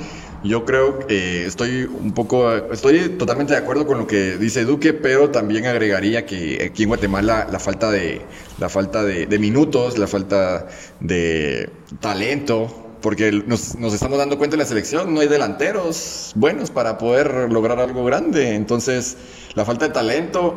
[0.44, 4.66] Yo creo que eh, estoy un poco, estoy totalmente de acuerdo con lo que dice
[4.66, 8.20] Duque, pero también agregaría que aquí en Guatemala la falta de,
[8.59, 10.66] la falta de, de minutos, la falta
[11.01, 11.70] de
[12.01, 17.50] talento, porque nos, estamos dando cuenta en la selección, no hay delanteros buenos para poder
[17.50, 18.54] lograr algo grande.
[18.54, 19.16] Entonces,
[19.54, 20.54] la falta de talento.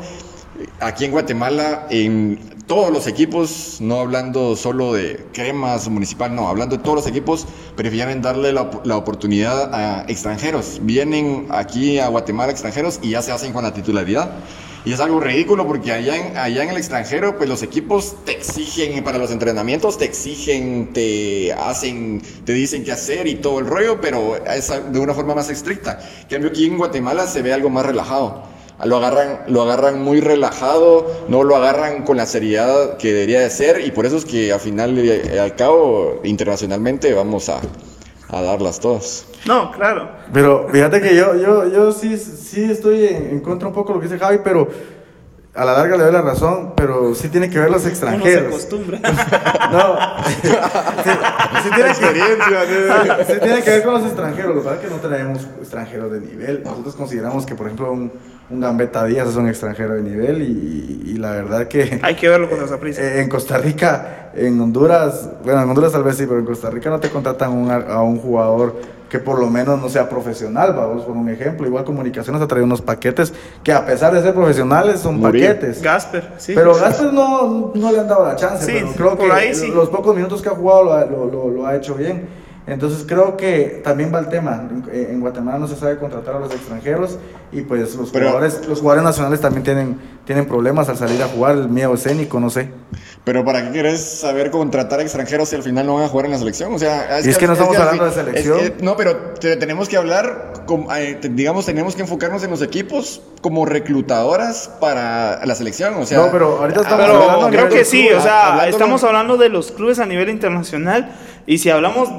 [0.81, 6.75] Aquí en Guatemala, en todos los equipos, no hablando solo de cremas municipal, no, hablando
[6.75, 7.47] de todos los equipos,
[7.77, 10.79] prefieren darle la, la, oportunidad a extranjeros.
[10.81, 14.31] Vienen aquí a Guatemala extranjeros y ya se hacen con la titularidad.
[14.85, 18.31] Y es algo ridículo porque allá en, allá en el extranjero, pues los equipos te
[18.31, 23.67] exigen para los entrenamientos, te exigen, te hacen, te dicen qué hacer y todo el
[23.67, 25.99] rollo, pero es de una forma más estricta.
[26.21, 28.43] En cambio, aquí en Guatemala se ve algo más relajado.
[28.85, 33.49] Lo agarran, lo agarran muy relajado, no lo agarran con la seriedad que debería de
[33.49, 37.59] ser, y por eso es que al final y al cabo, internacionalmente, vamos a,
[38.29, 39.25] a darlas todas.
[39.45, 40.09] No, claro.
[40.31, 43.95] Pero fíjate que yo, yo, yo sí, sí estoy en, en, contra un poco de
[43.95, 44.67] lo que dice Javi, pero
[45.55, 48.43] a la larga le doy la razón, pero sí tiene que ver los extranjeros.
[48.47, 48.99] Uno se acostumbra.
[49.71, 49.97] no.
[50.25, 50.47] sí,
[51.63, 54.55] sí, tiene que, sí, tiene que ver con los extranjeros.
[54.55, 56.63] Lo que pasa es que no tenemos extranjeros de nivel.
[56.63, 58.11] Nosotros consideramos que, por ejemplo, un,
[58.49, 61.99] un Gambetta Díaz es un extranjero de nivel y, y la verdad que...
[62.01, 63.01] Hay que verlo con esa prisa.
[63.01, 66.69] Eh, en Costa Rica, en Honduras, bueno, en Honduras tal vez sí, pero en Costa
[66.69, 68.75] Rica no te contratan un, a un jugador
[69.09, 71.65] que por lo menos no sea profesional, vamos por un ejemplo.
[71.67, 73.33] Igual Comunicaciones ha traído unos paquetes
[73.63, 75.47] que a pesar de ser profesionales son Murillo.
[75.47, 75.81] paquetes.
[75.81, 76.53] Gasper, sí.
[76.55, 79.55] Pero Gasper no, no le han dado la chance, Sí, pero creo por que ahí
[79.55, 79.67] sí.
[79.73, 82.27] los pocos minutos que ha jugado lo, ha- lo, lo- lo ha hecho bien.
[82.71, 84.67] Entonces creo que también va el tema.
[84.69, 87.17] En, en Guatemala no se sabe contratar a los extranjeros
[87.51, 91.27] y pues los Pero- jugadores, los jugadores nacionales también tienen, tienen problemas al salir a
[91.27, 92.69] jugar, el miedo escénico, no sé.
[93.23, 96.31] Pero ¿para qué querés saber contratar extranjeros si al final no van a jugar en
[96.31, 96.73] la selección?
[96.73, 98.59] O sea, Y es que no estamos hablando de selección.
[98.59, 102.51] es que- no, pero te- tenemos que hablar, como, eh, digamos, tenemos que enfocarnos en
[102.51, 105.95] los equipos como reclutadoras para la selección.
[105.95, 108.17] O sea, no, pero ahorita estamos Pero hablando a creo que de sí, clubes.
[108.19, 112.09] o sea, hablando estamos con- hablando de los clubes a nivel internacional y si hablamos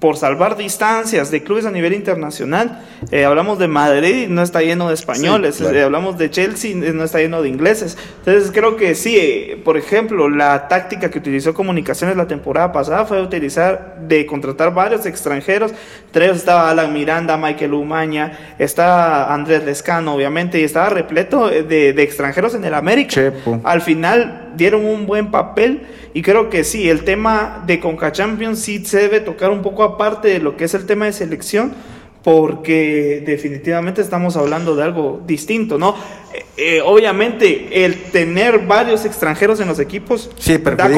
[0.00, 4.88] por salvar distancias de clubes a nivel internacional, eh, hablamos de Madrid no está lleno
[4.88, 5.78] de españoles, Sí, claro.
[5.78, 7.96] eh, hablamos de Chelsea y no está lleno de ingleses.
[8.18, 13.04] Entonces creo que sí, eh, por ejemplo, la táctica que utilizó Comunicaciones la temporada pasada
[13.04, 15.72] fue utilizar de contratar varios extranjeros,
[16.06, 21.62] entre ellos estaba Alan Miranda, Michael Umaña, está Andrés Lescano, obviamente, y estaba repleto eh,
[21.62, 23.14] de, de extranjeros en el América.
[23.14, 23.60] Chepo.
[23.64, 28.60] Al final dieron un buen papel y creo que sí, el tema de Conca Champions
[28.60, 31.74] sí se debe tocar un poco aparte de lo que es el tema de selección
[32.24, 35.94] porque definitivamente estamos hablando de algo distinto, ¿no?
[36.32, 40.88] Eh, eh, obviamente el tener varios extranjeros en los equipos Sí, da,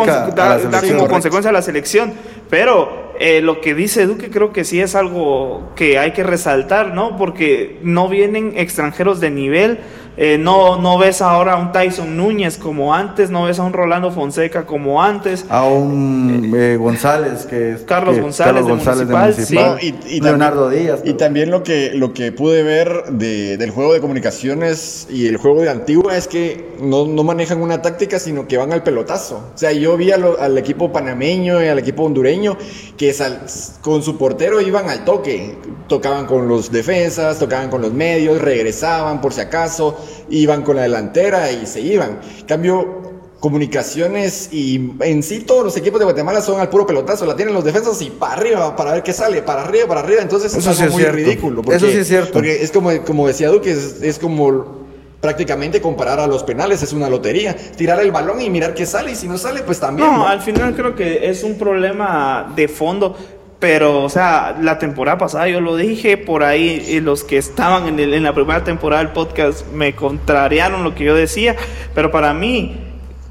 [0.87, 2.15] como consecuencia a la selección,
[2.49, 6.95] pero eh, lo que dice Duque creo que sí es algo que hay que resaltar,
[6.95, 7.17] ¿no?
[7.17, 9.81] Porque no vienen extranjeros de nivel,
[10.17, 13.73] eh, no, no ves ahora a un Tyson Núñez como antes, no ves a un
[13.73, 15.45] Rolando Fonseca como antes.
[15.49, 19.55] A un eh, González, que es Carlos que- González de Municipal, sí.
[19.55, 21.01] No, y, y Leonardo también, Díaz.
[21.05, 25.37] Y también lo que, lo que pude ver de- del juego de comunicaciones y el
[25.37, 29.37] juego de Antigua es que no, no manejan una táctica, sino que van al pelotazo.
[29.55, 32.57] O sea, yo vi lo- al equipo panameño y al equipo hondureño
[32.97, 33.43] que sal-
[33.83, 35.57] con su portero iban al toque.
[35.89, 39.97] Tocaban con los defensas, tocaban con los medios, regresaban por si acaso,
[40.31, 42.21] iban con la delantera y se iban.
[42.47, 43.03] Cambio,
[43.41, 47.55] comunicaciones y en sí todos los equipos de Guatemala son al puro pelotazo, la tienen
[47.55, 50.71] los defensas y para arriba, para ver qué sale, para arriba, para arriba, entonces Eso
[50.71, 51.17] es sí muy cierto.
[51.17, 51.63] ridículo.
[51.71, 52.33] Eso sí es cierto.
[52.33, 54.87] Porque es como, como decía Duque, es, es como
[55.21, 59.13] prácticamente comparar a los penales, es una lotería, tirar el balón y mirar qué sale
[59.13, 60.09] y si no sale, pues también.
[60.09, 60.29] No, ¿no?
[60.29, 63.17] al final creo que es un problema de fondo.
[63.59, 67.87] Pero, o sea, la temporada pasada yo lo dije, por ahí eh, los que estaban
[67.89, 71.57] en, el- en la primera temporada del podcast me contrariaron lo que yo decía,
[71.95, 72.77] pero para mí,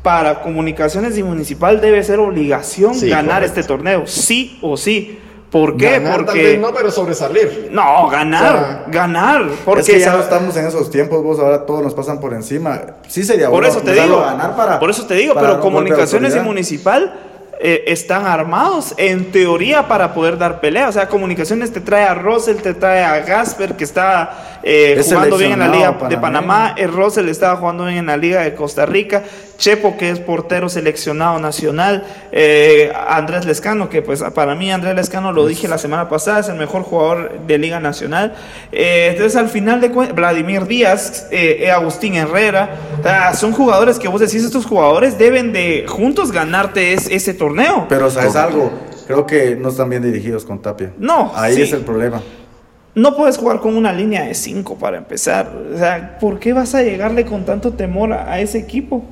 [0.02, 3.60] para comunicaciones y municipal debe ser obligación Sí, ganar correcto.
[3.60, 5.20] este torneo, sí o sí.
[5.52, 5.92] ¿Por qué?
[5.92, 6.44] Ganar tal Porque...
[6.44, 7.70] vez no, pero sobresalir.
[7.72, 9.46] No, ganar, O sea, ganar.
[9.64, 12.34] Porque es que ya no estamos en esos tiempos, vos ahora todos nos pasan por
[12.34, 12.82] encima.
[13.08, 16.36] Sí sería Por bueno eso te digo, ganar para, por eso te digo, pero comunicaciones
[16.36, 17.14] y municipal
[17.60, 20.90] eh, están armados en teoría para poder dar pelea.
[20.90, 25.38] O sea, comunicaciones te trae a Russell, te trae a Gasper que está eh, jugando
[25.38, 26.18] bien en la liga de.
[26.18, 29.24] Panamá, eh, Russell estaba jugando bien en la liga de Costa Rica,
[29.58, 35.32] Chepo que es portero seleccionado nacional, eh, Andrés Lescano que pues para mí Andrés Lescano
[35.32, 38.34] lo dije la semana pasada es el mejor jugador de liga nacional.
[38.72, 44.00] Eh, entonces al final de cuentas Vladimir Díaz, eh, Agustín Herrera, o sea, son jugadores
[44.00, 47.86] que vos decís estos jugadores deben de juntos ganarte es- ese torneo.
[47.88, 48.72] Pero sabes algo,
[49.08, 50.92] creo que no están bien dirigidos con Tapia.
[50.98, 51.62] No, Ahí sí.
[51.62, 52.22] es el problema.
[52.96, 55.52] No puedes jugar con una línea de 5 para empezar.
[55.74, 59.04] O sea, ¿por qué vas a llegarle con tanto temor a, a ese equipo?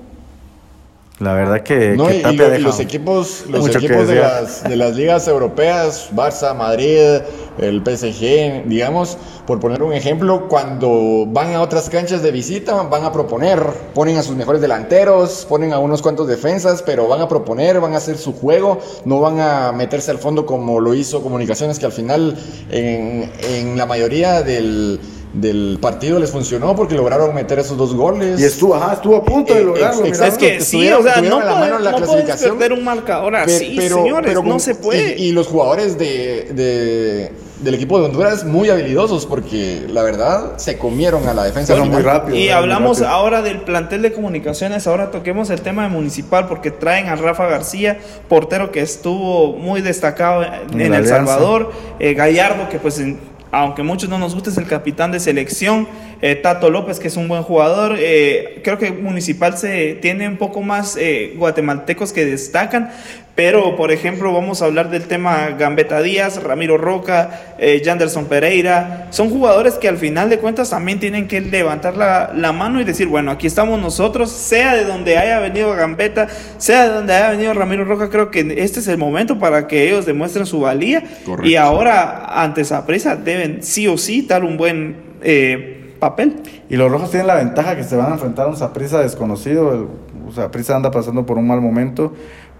[1.20, 4.08] La verdad que, No, que y, y Tapia lo- deja los equipos, los mucho equipos
[4.08, 7.22] de las, de las ligas europeas, Barça, Madrid,
[7.60, 13.04] el PSG, digamos, por poner un ejemplo, cuando van a otras canchas de visita, van
[13.04, 13.62] a proponer,
[13.94, 17.94] ponen a sus mejores delanteros, ponen a unos cuantos defensas, pero van a proponer, van
[17.94, 21.86] a hacer su juego, no van a meterse al fondo como lo hizo Comunicaciones, que
[21.86, 22.38] al final
[22.72, 25.00] en, en la mayoría del,
[25.34, 28.40] del partido les funcionó porque lograron meter esos dos goles.
[28.40, 30.06] Y estuvo, ajá, estuvo a punto de Eh, lograrlo.
[30.06, 30.22] ex-.
[30.22, 34.26] Es que sí, o sea, no, la la no puedes perder un marcador así, señores,
[34.26, 35.18] pero no se puede.
[35.20, 37.32] Y, y los jugadores de, de-
[37.64, 41.74] del equipo de Honduras muy habilidosos porque la verdad se comieron a la defensa.
[41.74, 42.36] Fueron muy rápido.
[42.38, 43.16] Y hablamos rápido.
[43.16, 47.48] ahora del plantel de comunicaciones, ahora toquemos el tema de municipal porque traen a Rafa
[47.48, 51.08] García, portero que estuvo muy destacado en, El.
[51.08, 53.20] Salvador, eh, Gallardo que pues en-
[53.52, 55.88] aunque a muchos no nos guste es el capitán de selección,
[56.26, 60.38] eh, Tato López que es un buen jugador, eh, creo que municipal se tiene un
[60.38, 62.92] poco más eh, guatemaltecos que destacan,
[63.36, 69.32] pero por ejemplo vamos a hablar del tema Gambetta Díaz, Ramiro Roca, Janderson Pereira, son
[69.32, 73.08] jugadores que al final de cuentas también tienen que levantar la, la mano y decir,
[73.08, 77.54] bueno, aquí estamos nosotros, sea de donde haya venido Gambetta, sea de donde haya venido
[77.54, 81.50] Ramiro Roca, creo que este es el momento para que ellos demuestren su valía Correcto.
[81.50, 86.42] y ahora ante esa prisa deben sí o sí dar un buen eh, papel.
[86.70, 89.72] Y los rojos tienen la ventaja que se van a enfrentar a un Saprissa desconocido.
[89.74, 89.88] El,
[90.28, 92.14] o sea, Prisa anda pasando por un mal momento.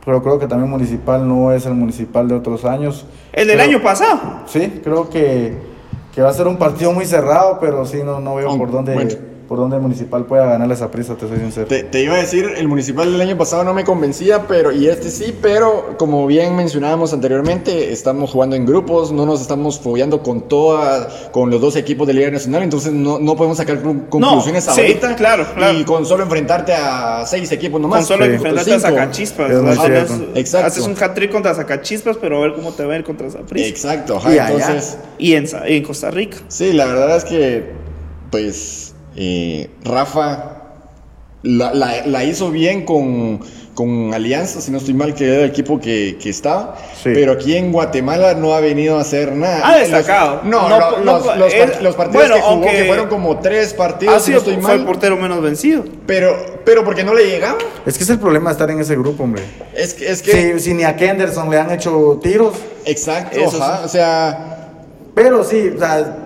[0.06, 3.06] pero creo que también Municipal no es el Municipal de otros años.
[3.32, 4.20] El del Pero- año pasado.
[4.48, 5.54] Sí, creo que,
[6.14, 8.94] que va a ser un partido muy cerrado, pero sí, no, no veo por dónde,
[8.96, 9.12] bueno.
[9.48, 11.68] Por dónde Municipal pueda ganarle esa prisa, te soy sincero.
[11.68, 14.88] Te, te iba a decir, el municipal del año pasado no me convencía, pero y
[14.88, 20.24] este sí, pero como bien mencionábamos anteriormente, estamos jugando en grupos, no nos estamos follando
[20.24, 24.02] con toda, con los dos equipos de Liga Nacional, entonces no, no podemos sacar con-
[24.02, 25.16] conclusiones sí, ahorita.
[25.16, 25.78] claro, claro.
[25.78, 28.00] Y con solo enfrentarte a seis equipos nomás.
[28.00, 28.32] Con solo sí.
[28.32, 28.80] enfrentarte a.
[28.80, 29.50] Sacachispas.
[29.52, 29.72] ¿no?
[30.36, 30.68] Exacto.
[30.68, 33.68] Haces un hat-trick contra Sacachispas, pero a ver cómo te va a ir contra Saprissa.
[33.68, 34.54] Exacto, ajá, Y allá.
[34.54, 34.98] entonces...
[35.18, 36.38] Y en, en Costa Rica.
[36.48, 37.72] Sí, la verdad es que,
[38.32, 40.60] pues, eh, Rafa
[41.44, 43.42] la, la- la hizo bien con,
[43.76, 46.78] con Alianza, si no estoy mal, que era el equipo que, que estaba.
[46.96, 47.10] Sí.
[47.14, 49.60] Pero aquí en Guatemala no ha venido a hacer nada.
[49.68, 50.36] Ha destacado.
[50.36, 52.86] Los- no, No, lo- no, los, los es- los partidos bueno, que jugó, aunque- que
[52.86, 54.88] fueron como tres partidos, Ha si no sido, estoy fue el mal.
[54.88, 55.84] portero menos vencido.
[56.08, 57.58] Pero, pero porque no le llegaba.
[57.86, 59.44] Es que es el problema de estar en ese grupo, hombre.
[59.76, 62.54] Es que, es que Si, si ni a Kenderson le han hecho tiros,
[62.86, 63.58] exacto, sí.
[63.84, 64.70] o sea,
[65.14, 66.20] pero sí, o sea,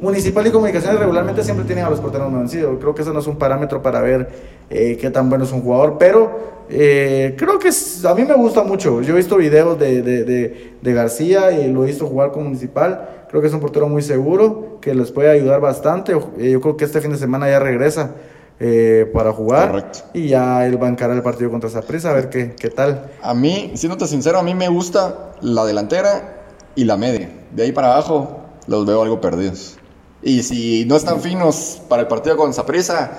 [0.00, 2.76] Municipal y Comunicaciones regularmente siempre tienen a los porteros no vencidos.
[2.80, 4.28] Creo que eso no es un parámetro para ver
[4.70, 8.34] eh, qué tan bueno es un jugador, pero eh, creo que es- a mí me
[8.34, 9.00] gusta mucho.
[9.02, 12.44] Yo he visto videos de, de- de- de García y lo he visto jugar con
[12.44, 13.08] Municipal.
[13.28, 16.12] Creo que es un portero muy seguro, que les puede ayudar bastante.
[16.38, 18.12] Eh, yo creo que este fin de semana ya regresa
[18.60, 19.98] eh, para jugar Correcto.
[20.14, 23.10] y ya él va a encarar el partido contra Saprissa a ver qué, qué tal.
[23.22, 26.42] A mí, siéndote sincero, a mí me gusta la delantera
[26.74, 27.30] y la media.
[27.52, 29.77] De ahí para abajo los veo algo perdidos.
[30.22, 33.10] Y si no están finos para el partido con Saprissa,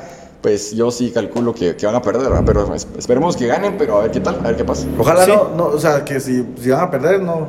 [0.41, 2.43] pues yo sí calculo que, que van a perder, ¿verdad?
[2.45, 4.85] Pero es- esperemos que ganen, pero a ver qué tal, a ver qué pasa.
[4.97, 5.31] Ojalá Sí.
[5.31, 7.47] no, no, o sea, que si, si van a perder, no,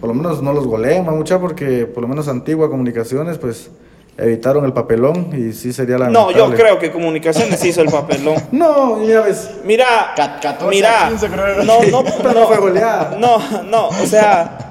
[0.00, 3.70] por lo menos no los goleen, mucha, porque por lo menos Antigua Comunicaciones, pues,
[4.18, 8.36] evitaron el papelón y sí sería la No, yo creo que Comunicaciones hizo el papelón.
[8.52, 9.84] No, ya ves, Mira,
[10.16, 11.64] Ca- 14 mira, a 15 creo.
[11.64, 12.02] no, no,
[12.34, 13.16] no fue goleada.
[13.20, 14.65] No, no, o sea,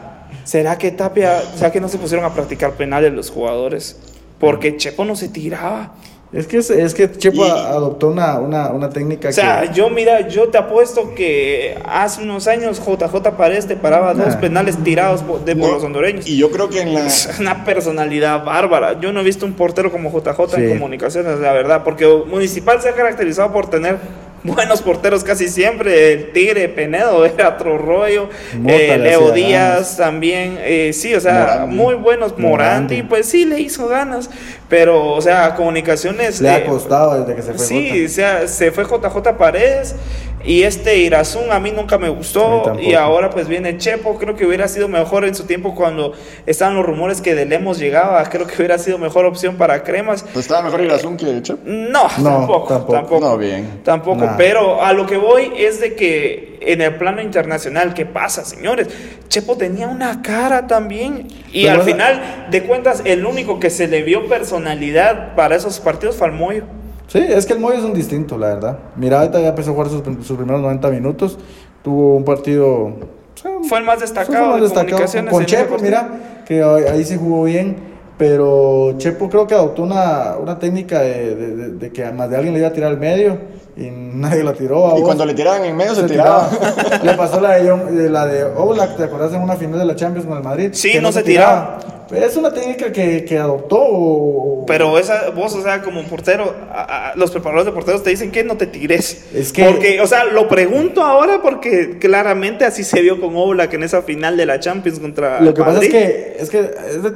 [0.45, 3.97] ¿será que Tapia, sea que no se pusieron a practicar penales los jugadores?
[4.39, 5.93] Porque Chepo no se tiraba.
[6.34, 9.73] es que, es, que Chepo Y- adoptó una, una, una técnica O sea, que...
[9.73, 14.39] yo mira, yo te apuesto que hace unos años JJ Paredes te paraba dos Ah.
[14.41, 16.27] penales tirados por, de, por No, los hondureños.
[16.27, 17.05] Y yo creo que en la...
[17.08, 18.99] Es una personalidad bárbara.
[18.99, 20.73] Yo no he visto un portero como JJ en Sí.
[20.73, 23.97] comunicaciones, la verdad, porque Municipal se ha caracterizado por tener
[24.55, 26.13] buenos porteros casi siempre.
[26.13, 28.29] El Tigre Penedo era otro rollo.
[28.53, 30.58] Eh, le Leo Díaz también.
[30.60, 31.75] eh, sí, o sea, Morandi.
[31.75, 32.38] muy buenos.
[32.38, 33.03] Morandi, Morandi.
[33.03, 34.29] pues sí, le hizo ganas.
[34.67, 36.41] Pero, o sea, comunicaciones.
[36.41, 39.95] Le ha eh, costado desde que se fue Sí, o sea, se fue JJ Paredes
[40.43, 44.45] y este Irazún a mí nunca me gustó y ahora pues viene Chepo, creo que
[44.45, 46.13] hubiera sido mejor en su tiempo cuando
[46.45, 50.21] estaban los rumores que de Lemos llegaba, creo que hubiera sido mejor opción para Cremas.
[50.21, 51.60] Pues estaba mejor Irazún que Chep.
[51.65, 52.93] No, No, tampoco, tampoco.
[52.93, 53.19] tampoco.
[53.25, 53.82] No, bien.
[53.84, 54.38] Tampoco, Nah.
[54.38, 58.87] pero a lo que voy es de que en el plano internacional, ¿qué pasa, señores?
[59.29, 63.87] Chepo tenía una cara también y Pero al final de cuentas el único que se
[63.87, 66.63] le vio personalidad para esos partidos fue al Moyo.
[67.07, 68.79] Sí, es que el Moyo es un distinto, la verdad.
[68.95, 71.37] Mira, ahorita ya empezó a jugar sus, sus primeros 90 minutos.
[71.83, 72.67] Tuvo un partido.
[72.67, 72.97] o
[73.35, 75.29] sea, Fue el más fue destacado más de destacado.
[75.29, 77.95] Con Chepo, mira, que ahí, sí jugó bien.
[78.17, 82.29] Pero Chepo creo que adoptó una, una técnica de, de- de- de que a más
[82.29, 83.37] de alguien le iba a tirar al medio
[83.77, 84.95] y nadie la tiró.
[84.95, 86.49] a Y cuando le tiraban en medio se, Se tiraba.
[86.49, 87.03] tiraba.
[87.03, 89.85] Le pasó la de, John- de la de Oblak, ¿te acuerdas en una final de
[89.85, 90.69] la Champions con el Madrid?
[90.73, 91.79] Sí, Que no se tiraba.
[92.07, 94.63] Pero es una técnica que, que adoptó.
[94.67, 98.31] Pero esa, vos, o sea, como portero, a- a- los preparadores de porteros te dicen
[98.31, 99.25] que no te tires.
[99.33, 103.73] Es que- Porque, o sea, lo pregunto ahora porque claramente así se vio con Oblak
[103.73, 107.03] en esa final de la Champions contra Lo que pasa es que es que es
[107.03, 107.11] de,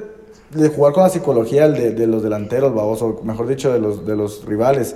[0.51, 4.05] de jugar con la psicología de, de los delanteros, babos, o mejor dicho, de los,
[4.05, 4.95] de los rivales.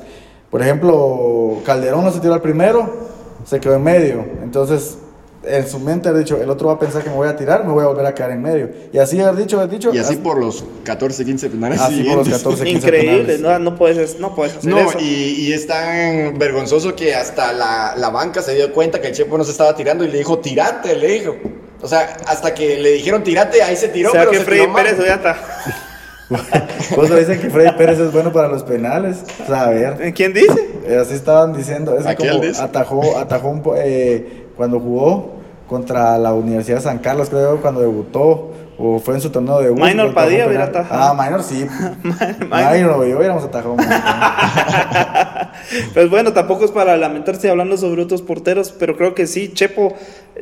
[0.54, 2.88] Por ejemplo, Calderón no se tiró al primero,
[3.44, 4.24] se quedó en medio.
[4.44, 5.00] Entonces,
[5.44, 7.66] en su mente ha dicho, el otro va a pensar que me voy a tirar,
[7.66, 8.70] me voy a volver a quedar en medio.
[8.94, 9.92] Y así ha dicho, ha dicho.
[9.92, 12.44] Y así por los 14, 15 finales así por los siguientes.
[12.44, 13.42] 14, 15 Increíble, penales.
[13.42, 15.00] no, no puedes, no puedes hacer No, eso.
[15.00, 19.16] y, y es tan vergonzoso que hasta la, la banca se dio cuenta que el
[19.16, 21.36] Chepo no se estaba tirando y le dijo, tirate, le dijo.
[21.82, 24.44] O sea, hasta que le dijeron tirate, ahí se tiró, o sea pero que se
[24.46, 24.76] Freddy tiró.
[24.76, 25.36] Pérez ya está.
[26.96, 29.24] Vos lo dicen que Freddy Pérez es bueno para los penales.
[29.44, 30.14] O sea, a ver.
[30.14, 30.70] ¿Quién dice?
[30.86, 32.62] Eh, Así estaban diciendo, es como dice.
[32.62, 35.32] atajó, atajó un po- eh, cuando jugó
[35.68, 39.66] contra la Universidad de San Carlos, creo, cuando debutó, o fue en su torneo de
[39.66, 39.80] debut.
[39.84, 41.02] Minor Padilla hubiera atajado.
[41.04, 41.66] Ah, Minor sí.
[42.04, 42.74] Minor.
[42.74, 43.76] Minor, yo hubiéramos atajado.
[45.94, 49.96] Pues bueno, tampoco es para lamentarse hablando sobre otros porteros, pero creo que sí, Chepo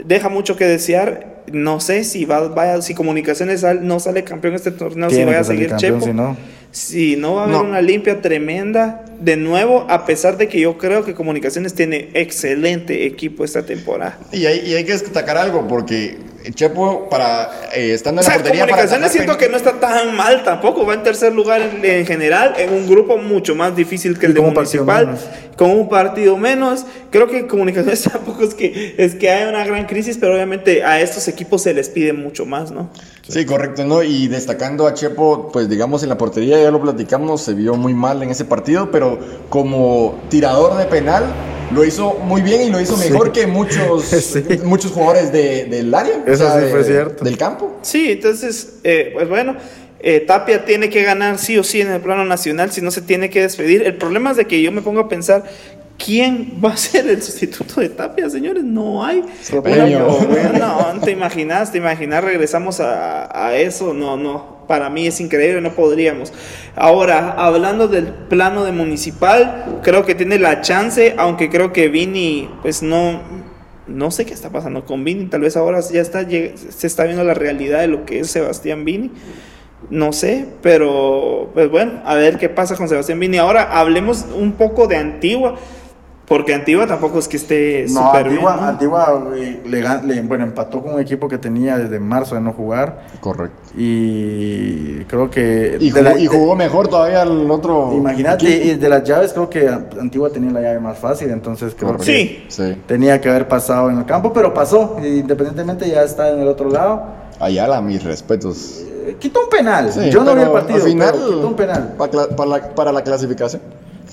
[0.05, 1.43] deja mucho que desear.
[1.51, 5.39] No sé si va, vaya, si Comunicaciones sal- no sale campeón este torneo, si vaya
[5.41, 6.05] a seguir campeón, Chepo.
[6.05, 6.37] si no.
[6.71, 7.63] Si no va a haber No.
[7.63, 13.05] una limpia tremenda, de nuevo, a pesar de que yo creo que Comunicaciones tiene excelente
[13.05, 14.17] equipo esta temporada.
[14.31, 16.17] Y hay, y hay que destacar algo, porque
[16.49, 20.15] Chepo, para eh, estando O en la portería, para Comunicaciones siento que no está tan
[20.15, 20.85] mal tampoco.
[20.85, 24.33] Va en tercer lugar en, en general, en un grupo mucho más difícil que el
[24.33, 25.17] de Municipal,
[25.55, 26.85] con un partido menos.
[27.11, 30.99] Creo que Comunicaciones tampoco es que, es que haya una gran crisis, pero obviamente a
[30.99, 32.89] estos equipos se les pide mucho más, ¿no?
[33.27, 34.01] Sí, correcto, ¿no?
[34.01, 37.93] Y destacando a Chepo, pues digamos en la portería, ya lo platicamos, se vio muy
[37.93, 39.10] mal en ese partido, pero
[39.49, 41.25] como tirador de penal,
[41.73, 44.43] lo hizo muy bien y lo hizo mejor que muchos, Sí.
[44.63, 46.23] muchos jugadores de- del área.
[46.27, 47.23] Eso sí de- fue cierto.
[47.23, 47.77] Del campo.
[47.81, 49.55] Sí, entonces, eh, pues bueno,
[50.01, 53.01] eh, Tapia tiene que ganar sí o sí en el plano nacional, si no se
[53.01, 53.83] tiene que despedir.
[53.83, 55.43] El problema es de que yo me pongo a pensar,
[56.03, 58.63] ¿quién va a ser el sustituto de Tapia, señores?
[58.63, 59.23] No hay.
[60.59, 64.60] No, no te imaginas, te imaginas, regresamos a, a eso, no, no.
[64.71, 66.31] Para mí es increíble, no podríamos.
[66.77, 72.49] Ahora, hablando del plano de municipal, creo que tiene la chance, aunque creo que Vini,
[72.61, 73.19] pues no,
[73.87, 75.25] no sé qué está pasando con Vini.
[75.25, 78.85] Tal vez ahora ya está, se está viendo la realidad de lo que es Sebastián
[78.85, 79.11] Vini.
[79.89, 83.39] No sé, pero pues bueno, a ver qué pasa con Sebastián Vini.
[83.39, 85.55] Ahora hablemos un poco de Antigua,
[86.31, 88.67] porque Antigua tampoco es que esté No, bien, Antigua, ¿no?
[88.67, 92.41] Antigua eh, le, gan- le- bueno, empató con un equipo que tenía desde marzo de
[92.41, 93.57] no jugar Correcto.
[93.75, 95.75] y creo que...
[95.81, 97.91] Y jugó, la- y jugó mejor todavía el otro.
[97.93, 101.89] Imagínate, y de las llaves creo que Antigua tenía la llave más fácil, entonces creo
[101.97, 102.05] Correcto.
[102.05, 102.63] que Sí.
[102.63, 102.77] Sí.
[102.87, 106.69] tenía que haber pasado en el campo, pero pasó, independientemente ya está en el otro
[106.69, 107.03] lado.
[107.41, 108.83] Ayala, mis respetos.
[109.05, 111.55] Eh, Quitó un penal, Sí, yo no vi el partido, al final, pero quitó un
[111.55, 111.93] penal.
[111.97, 113.61] pa- cla- para, la, para la clasificación.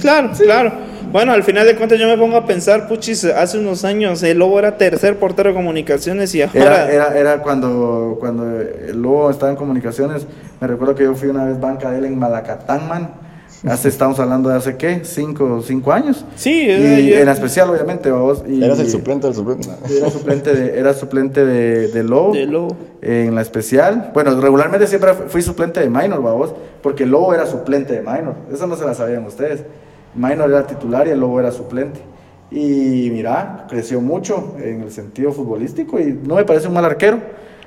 [0.01, 0.73] Claro, claro.
[1.11, 4.39] Bueno, al final de cuentas yo me pongo a pensar, puchis, hace unos años el
[4.39, 6.61] Lobo era tercer portero de comunicaciones y ahora...
[6.61, 10.27] Era, era, era cuando, cuando el Lobo estaba en comunicaciones.
[10.61, 13.11] Me recuerdo que yo fui una vez banca de él en Malacatán, man.
[13.67, 16.27] Hace, estamos hablando de hace qué, cinco, cinco años.
[16.37, 18.11] Sí, y yo- en la especial, obviamente.
[18.11, 19.69] vos, y- Eras el suplente del suplente.
[19.99, 22.35] Era suplente de, era suplente de, de Lobo.
[22.35, 22.77] De Lobo.
[23.01, 24.11] En la especial.
[24.13, 26.55] Bueno, regularmente siempre fui suplente de Minor, vos.
[26.83, 28.35] Porque el Lobo era suplente de Minor.
[28.53, 29.63] Eso no se la sabían ustedes.
[30.15, 32.01] Minor era titular y el Lobo era suplente.
[32.51, 37.21] Y mira, creció mucho en el sentido futbolístico y no me parece un mal arquero.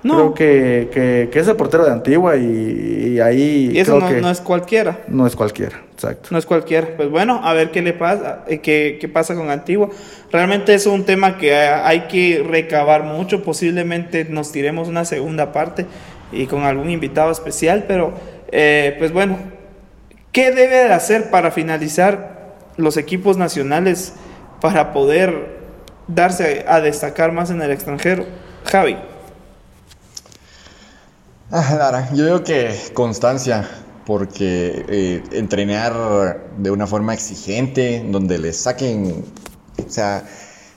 [0.04, 0.16] No.
[0.16, 4.10] Creo que, que, que es el portero de Antigua y, y ahí y eso creo
[4.10, 5.02] no, que no es cualquiera.
[5.08, 5.80] no es cualquiera.
[5.94, 6.30] Exacto.
[6.32, 6.88] No es cualquiera.
[6.98, 9.90] Pues bueno, a ver qué le pasa, eh, qué, qué pasa con Antigua.
[10.32, 13.44] Realmente es un tema que eh, hay que recabar mucho.
[13.44, 15.86] Posiblemente nos tiremos una segunda parte
[16.32, 17.86] y con algún invitado especial.
[17.88, 18.14] Pero,
[18.52, 19.38] eh, pues bueno,
[20.32, 24.14] ¿qué debe de hacer para finalizar los equipos nacionales
[24.60, 25.60] para poder
[26.08, 28.26] darse a destacar más en el extranjero?
[28.66, 28.98] Javi.
[31.52, 33.68] Ah, Lara, yo digo que constancia,
[34.06, 39.26] porque eh, entrenar de una forma exigente, donde le saquen,
[39.86, 40.24] o sea,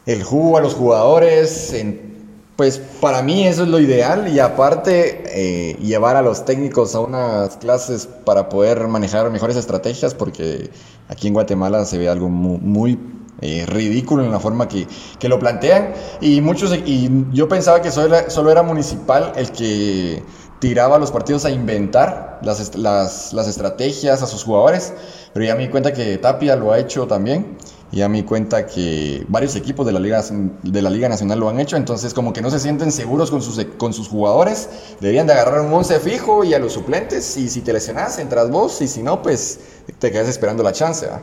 [0.07, 2.14] el jugo a los jugadores, en-
[2.57, 7.01] pues para mí eso es lo ideal y aparte eh, llevar a los técnicos a
[7.01, 10.71] unas clases para poder manejar mejores estrategias, porque
[11.09, 12.99] aquí en Guatemala se ve algo mu- muy,
[13.41, 14.87] eh, ridículo en la forma que,
[15.19, 19.51] que lo plantean y muchos y yo pensaba que solo era, solo era municipal el
[19.51, 20.23] que
[20.61, 24.93] tiraba a los partidos a inventar las, las, las estrategias a sus jugadores,
[25.33, 27.59] pero ya me di cuenta que Tapia lo ha hecho también.
[27.95, 30.21] Y ya me di cuenta que varios equipos de la, Liga,
[30.65, 33.41] de la Liga Nacional lo han hecho, entonces como que no se sienten seguros con
[33.41, 37.49] sus, con sus jugadores, deberían de agarrar un 11 fijo y a los suplentes, y
[37.49, 39.61] si te lesionas, entras vos, y si no, pues
[40.01, 41.07] te quedas esperando la chance.
[41.07, 41.21] ¿va?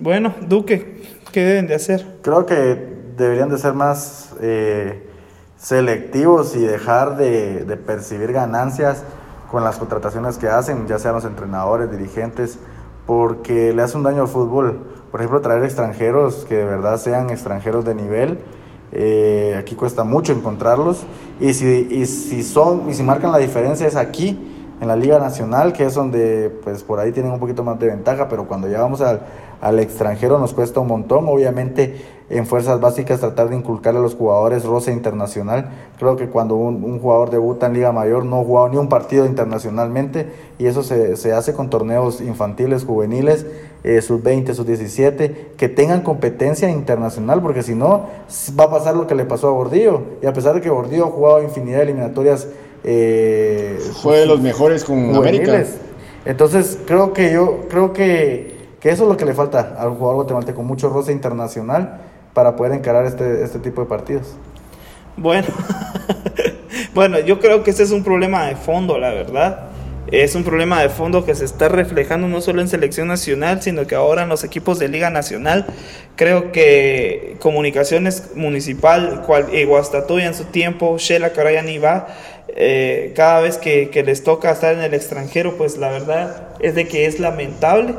[0.00, 2.16] Bueno, Duque, ¿qué deben de hacer?
[2.22, 2.54] Creo que
[3.18, 5.06] deberían de ser más eh,
[5.58, 9.02] selectivos y dejar de, de percibir ganancias
[9.50, 12.58] con las contrataciones que hacen, ya sean los entrenadores, dirigentes,
[13.06, 14.78] porque le hace un daño al fútbol.
[15.10, 18.38] Por ejemplo, traer extranjeros que de verdad sean extranjeros de nivel.
[18.92, 21.04] eh, aquí cuesta mucho encontrarlos.
[21.40, 24.50] Y si, y si son, y si marcan la diferencia es aquí,
[24.80, 27.86] en la Liga Nacional, que es donde pues por ahí tienen un poquito más de
[27.86, 29.20] ventaja, pero cuando ya vamos al,
[29.60, 31.26] al extranjero nos cuesta un montón.
[31.28, 35.70] Obviamente en fuerzas básicas tratar de inculcarle a los jugadores roce internacional.
[35.98, 38.88] Creo que cuando un, un jugador debuta en Liga Mayor no ha jugado ni un
[38.88, 43.44] partido internacionalmente y eso se, se hace con torneos infantiles, juveniles,
[43.84, 48.06] eh, sub-20, sub-17, que tengan competencia internacional, porque si no
[48.58, 50.00] va a pasar lo que le pasó a Gordillo.
[50.22, 52.48] Y a pesar de que Gordillo ha jugado infinidad de eliminatorias,
[52.82, 55.44] eh, Fue de los mejores con América.
[55.44, 55.76] juveniles.
[56.24, 60.16] Entonces, creo que yo, creo que, que eso es lo que le falta al jugador
[60.16, 62.00] guatemalteco, mucho roce internacional
[62.34, 64.36] para poder encarar este, este tipo de partidos.
[65.16, 65.46] Bueno,
[66.94, 69.68] bueno, yo creo que este es un problema de fondo, la verdad.
[70.10, 73.86] Es un problema de fondo que se está reflejando no solo en selección nacional, sino
[73.86, 75.66] que ahora en los equipos de Liga Nacional.
[76.16, 81.78] Creo que Comunicaciones Municipal, cual, eh, Guastatoya en su tiempo, Shela que ahora ya ni
[81.78, 82.08] va,
[82.48, 86.74] eh, cada vez que, que les toca estar en el extranjero, pues la verdad es
[86.74, 87.94] de que es lamentable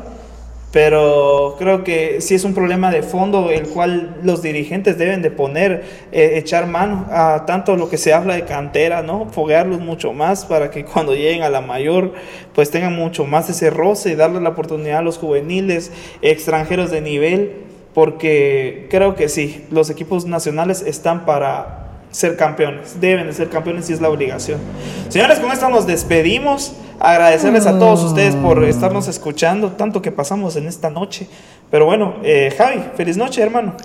[0.72, 5.32] pero creo que sí es un problema de fondo el cual los dirigentes deben de
[5.32, 9.28] poner, eh, echar mano a tanto lo que se habla de cantera, ¿no?
[9.32, 12.14] Foguearlos mucho más para que cuando lleguen a la mayor
[12.54, 15.92] pues tengan mucho más ese roce y darle la oportunidad a los juveniles,
[16.22, 17.54] extranjeros de nivel,
[17.94, 23.90] porque creo que sí, los equipos nacionales están para ser campeones, deben de ser campeones
[23.90, 24.60] y es la obligación.
[25.10, 26.74] Señores, con esto nos despedimos.
[27.00, 31.28] Agradecerles a todos ustedes por estarnos escuchando, tanto que pasamos en esta noche.
[31.72, 33.76] Pero bueno, eh, Javi, feliz noche, hermano.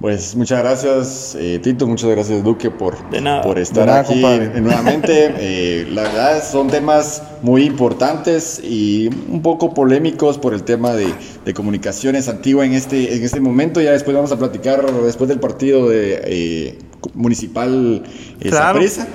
[0.00, 3.42] Pues muchas gracias, eh, Tito, muchas gracias, Duque, por, De nada.
[3.42, 4.48] por estar De nada, aquí compadre.
[4.60, 5.32] nuevamente.
[5.38, 11.06] Eh, la verdad son temas muy importantes y un poco polémicos por el tema de,
[11.44, 13.80] de comunicaciones antigua en este, en este momento.
[13.80, 16.78] Ya después vamos a platicar después del partido de eh,
[17.14, 18.02] municipal
[18.40, 18.74] eh, Claro.
[18.74, 19.06] Saprissa.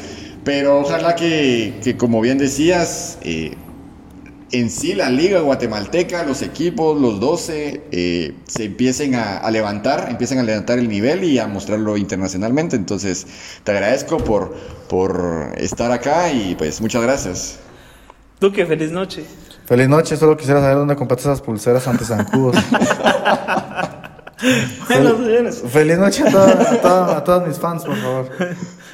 [0.49, 3.53] Pero ojalá que, que, como bien decías, eh,
[4.51, 10.07] en sí la liga guatemalteca, los equipos, los 12, eh, se empiecen a, a levantar,
[10.09, 12.75] empiecen a levantar el nivel y a mostrarlo internacionalmente.
[12.75, 13.27] Entonces,
[13.63, 14.55] te agradezco por,
[14.89, 17.59] por estar acá y pues muchas gracias.
[18.39, 19.23] Duque, feliz noche.
[19.67, 22.55] Feliz noche, solo quisiera saber dónde compraste esas pulseras ante zancudos.
[24.87, 25.61] Bueno, señores.
[25.69, 28.29] Feliz noche a, toda- a toda- a todos mis fans, por favor.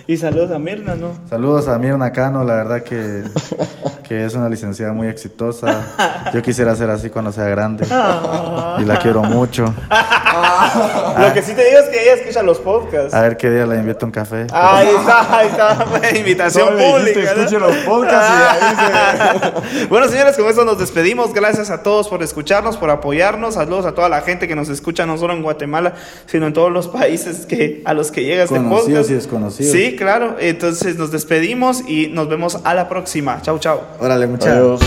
[0.07, 1.13] Y saludos a Mirna, ¿no?
[1.29, 3.23] Saludos a Mirna Cano, la verdad que,
[4.07, 6.31] que es una licenciada muy exitosa.
[6.31, 7.85] Yo quisiera ser así cuando sea grande.
[8.79, 9.65] Y la quiero mucho.
[11.17, 13.13] Lo que sí te digo es que ella escucha los podcasts.
[13.13, 14.45] A ver qué día la invito a un café.
[14.51, 17.33] Ahí está, ahí está, invitación dijiste, pública.
[17.33, 17.41] ¿no?
[17.41, 21.33] escuche los podcasts y ahí bueno, señores, con esto nos despedimos.
[21.33, 23.55] Gracias a todos por escucharnos, por apoyarnos.
[23.55, 25.93] Saludos a toda la gente que nos escucha, no solo en Guatemala,
[26.27, 29.09] sino en todos los países que, a los que llega este Conocidos podcast.
[29.09, 29.71] y desconocidos.
[29.71, 30.37] Sí, claro.
[30.39, 33.41] Entonces nos despedimos y nos vemos a la próxima.
[33.41, 33.81] Chau, chau.
[33.99, 34.81] Órale, muchachos.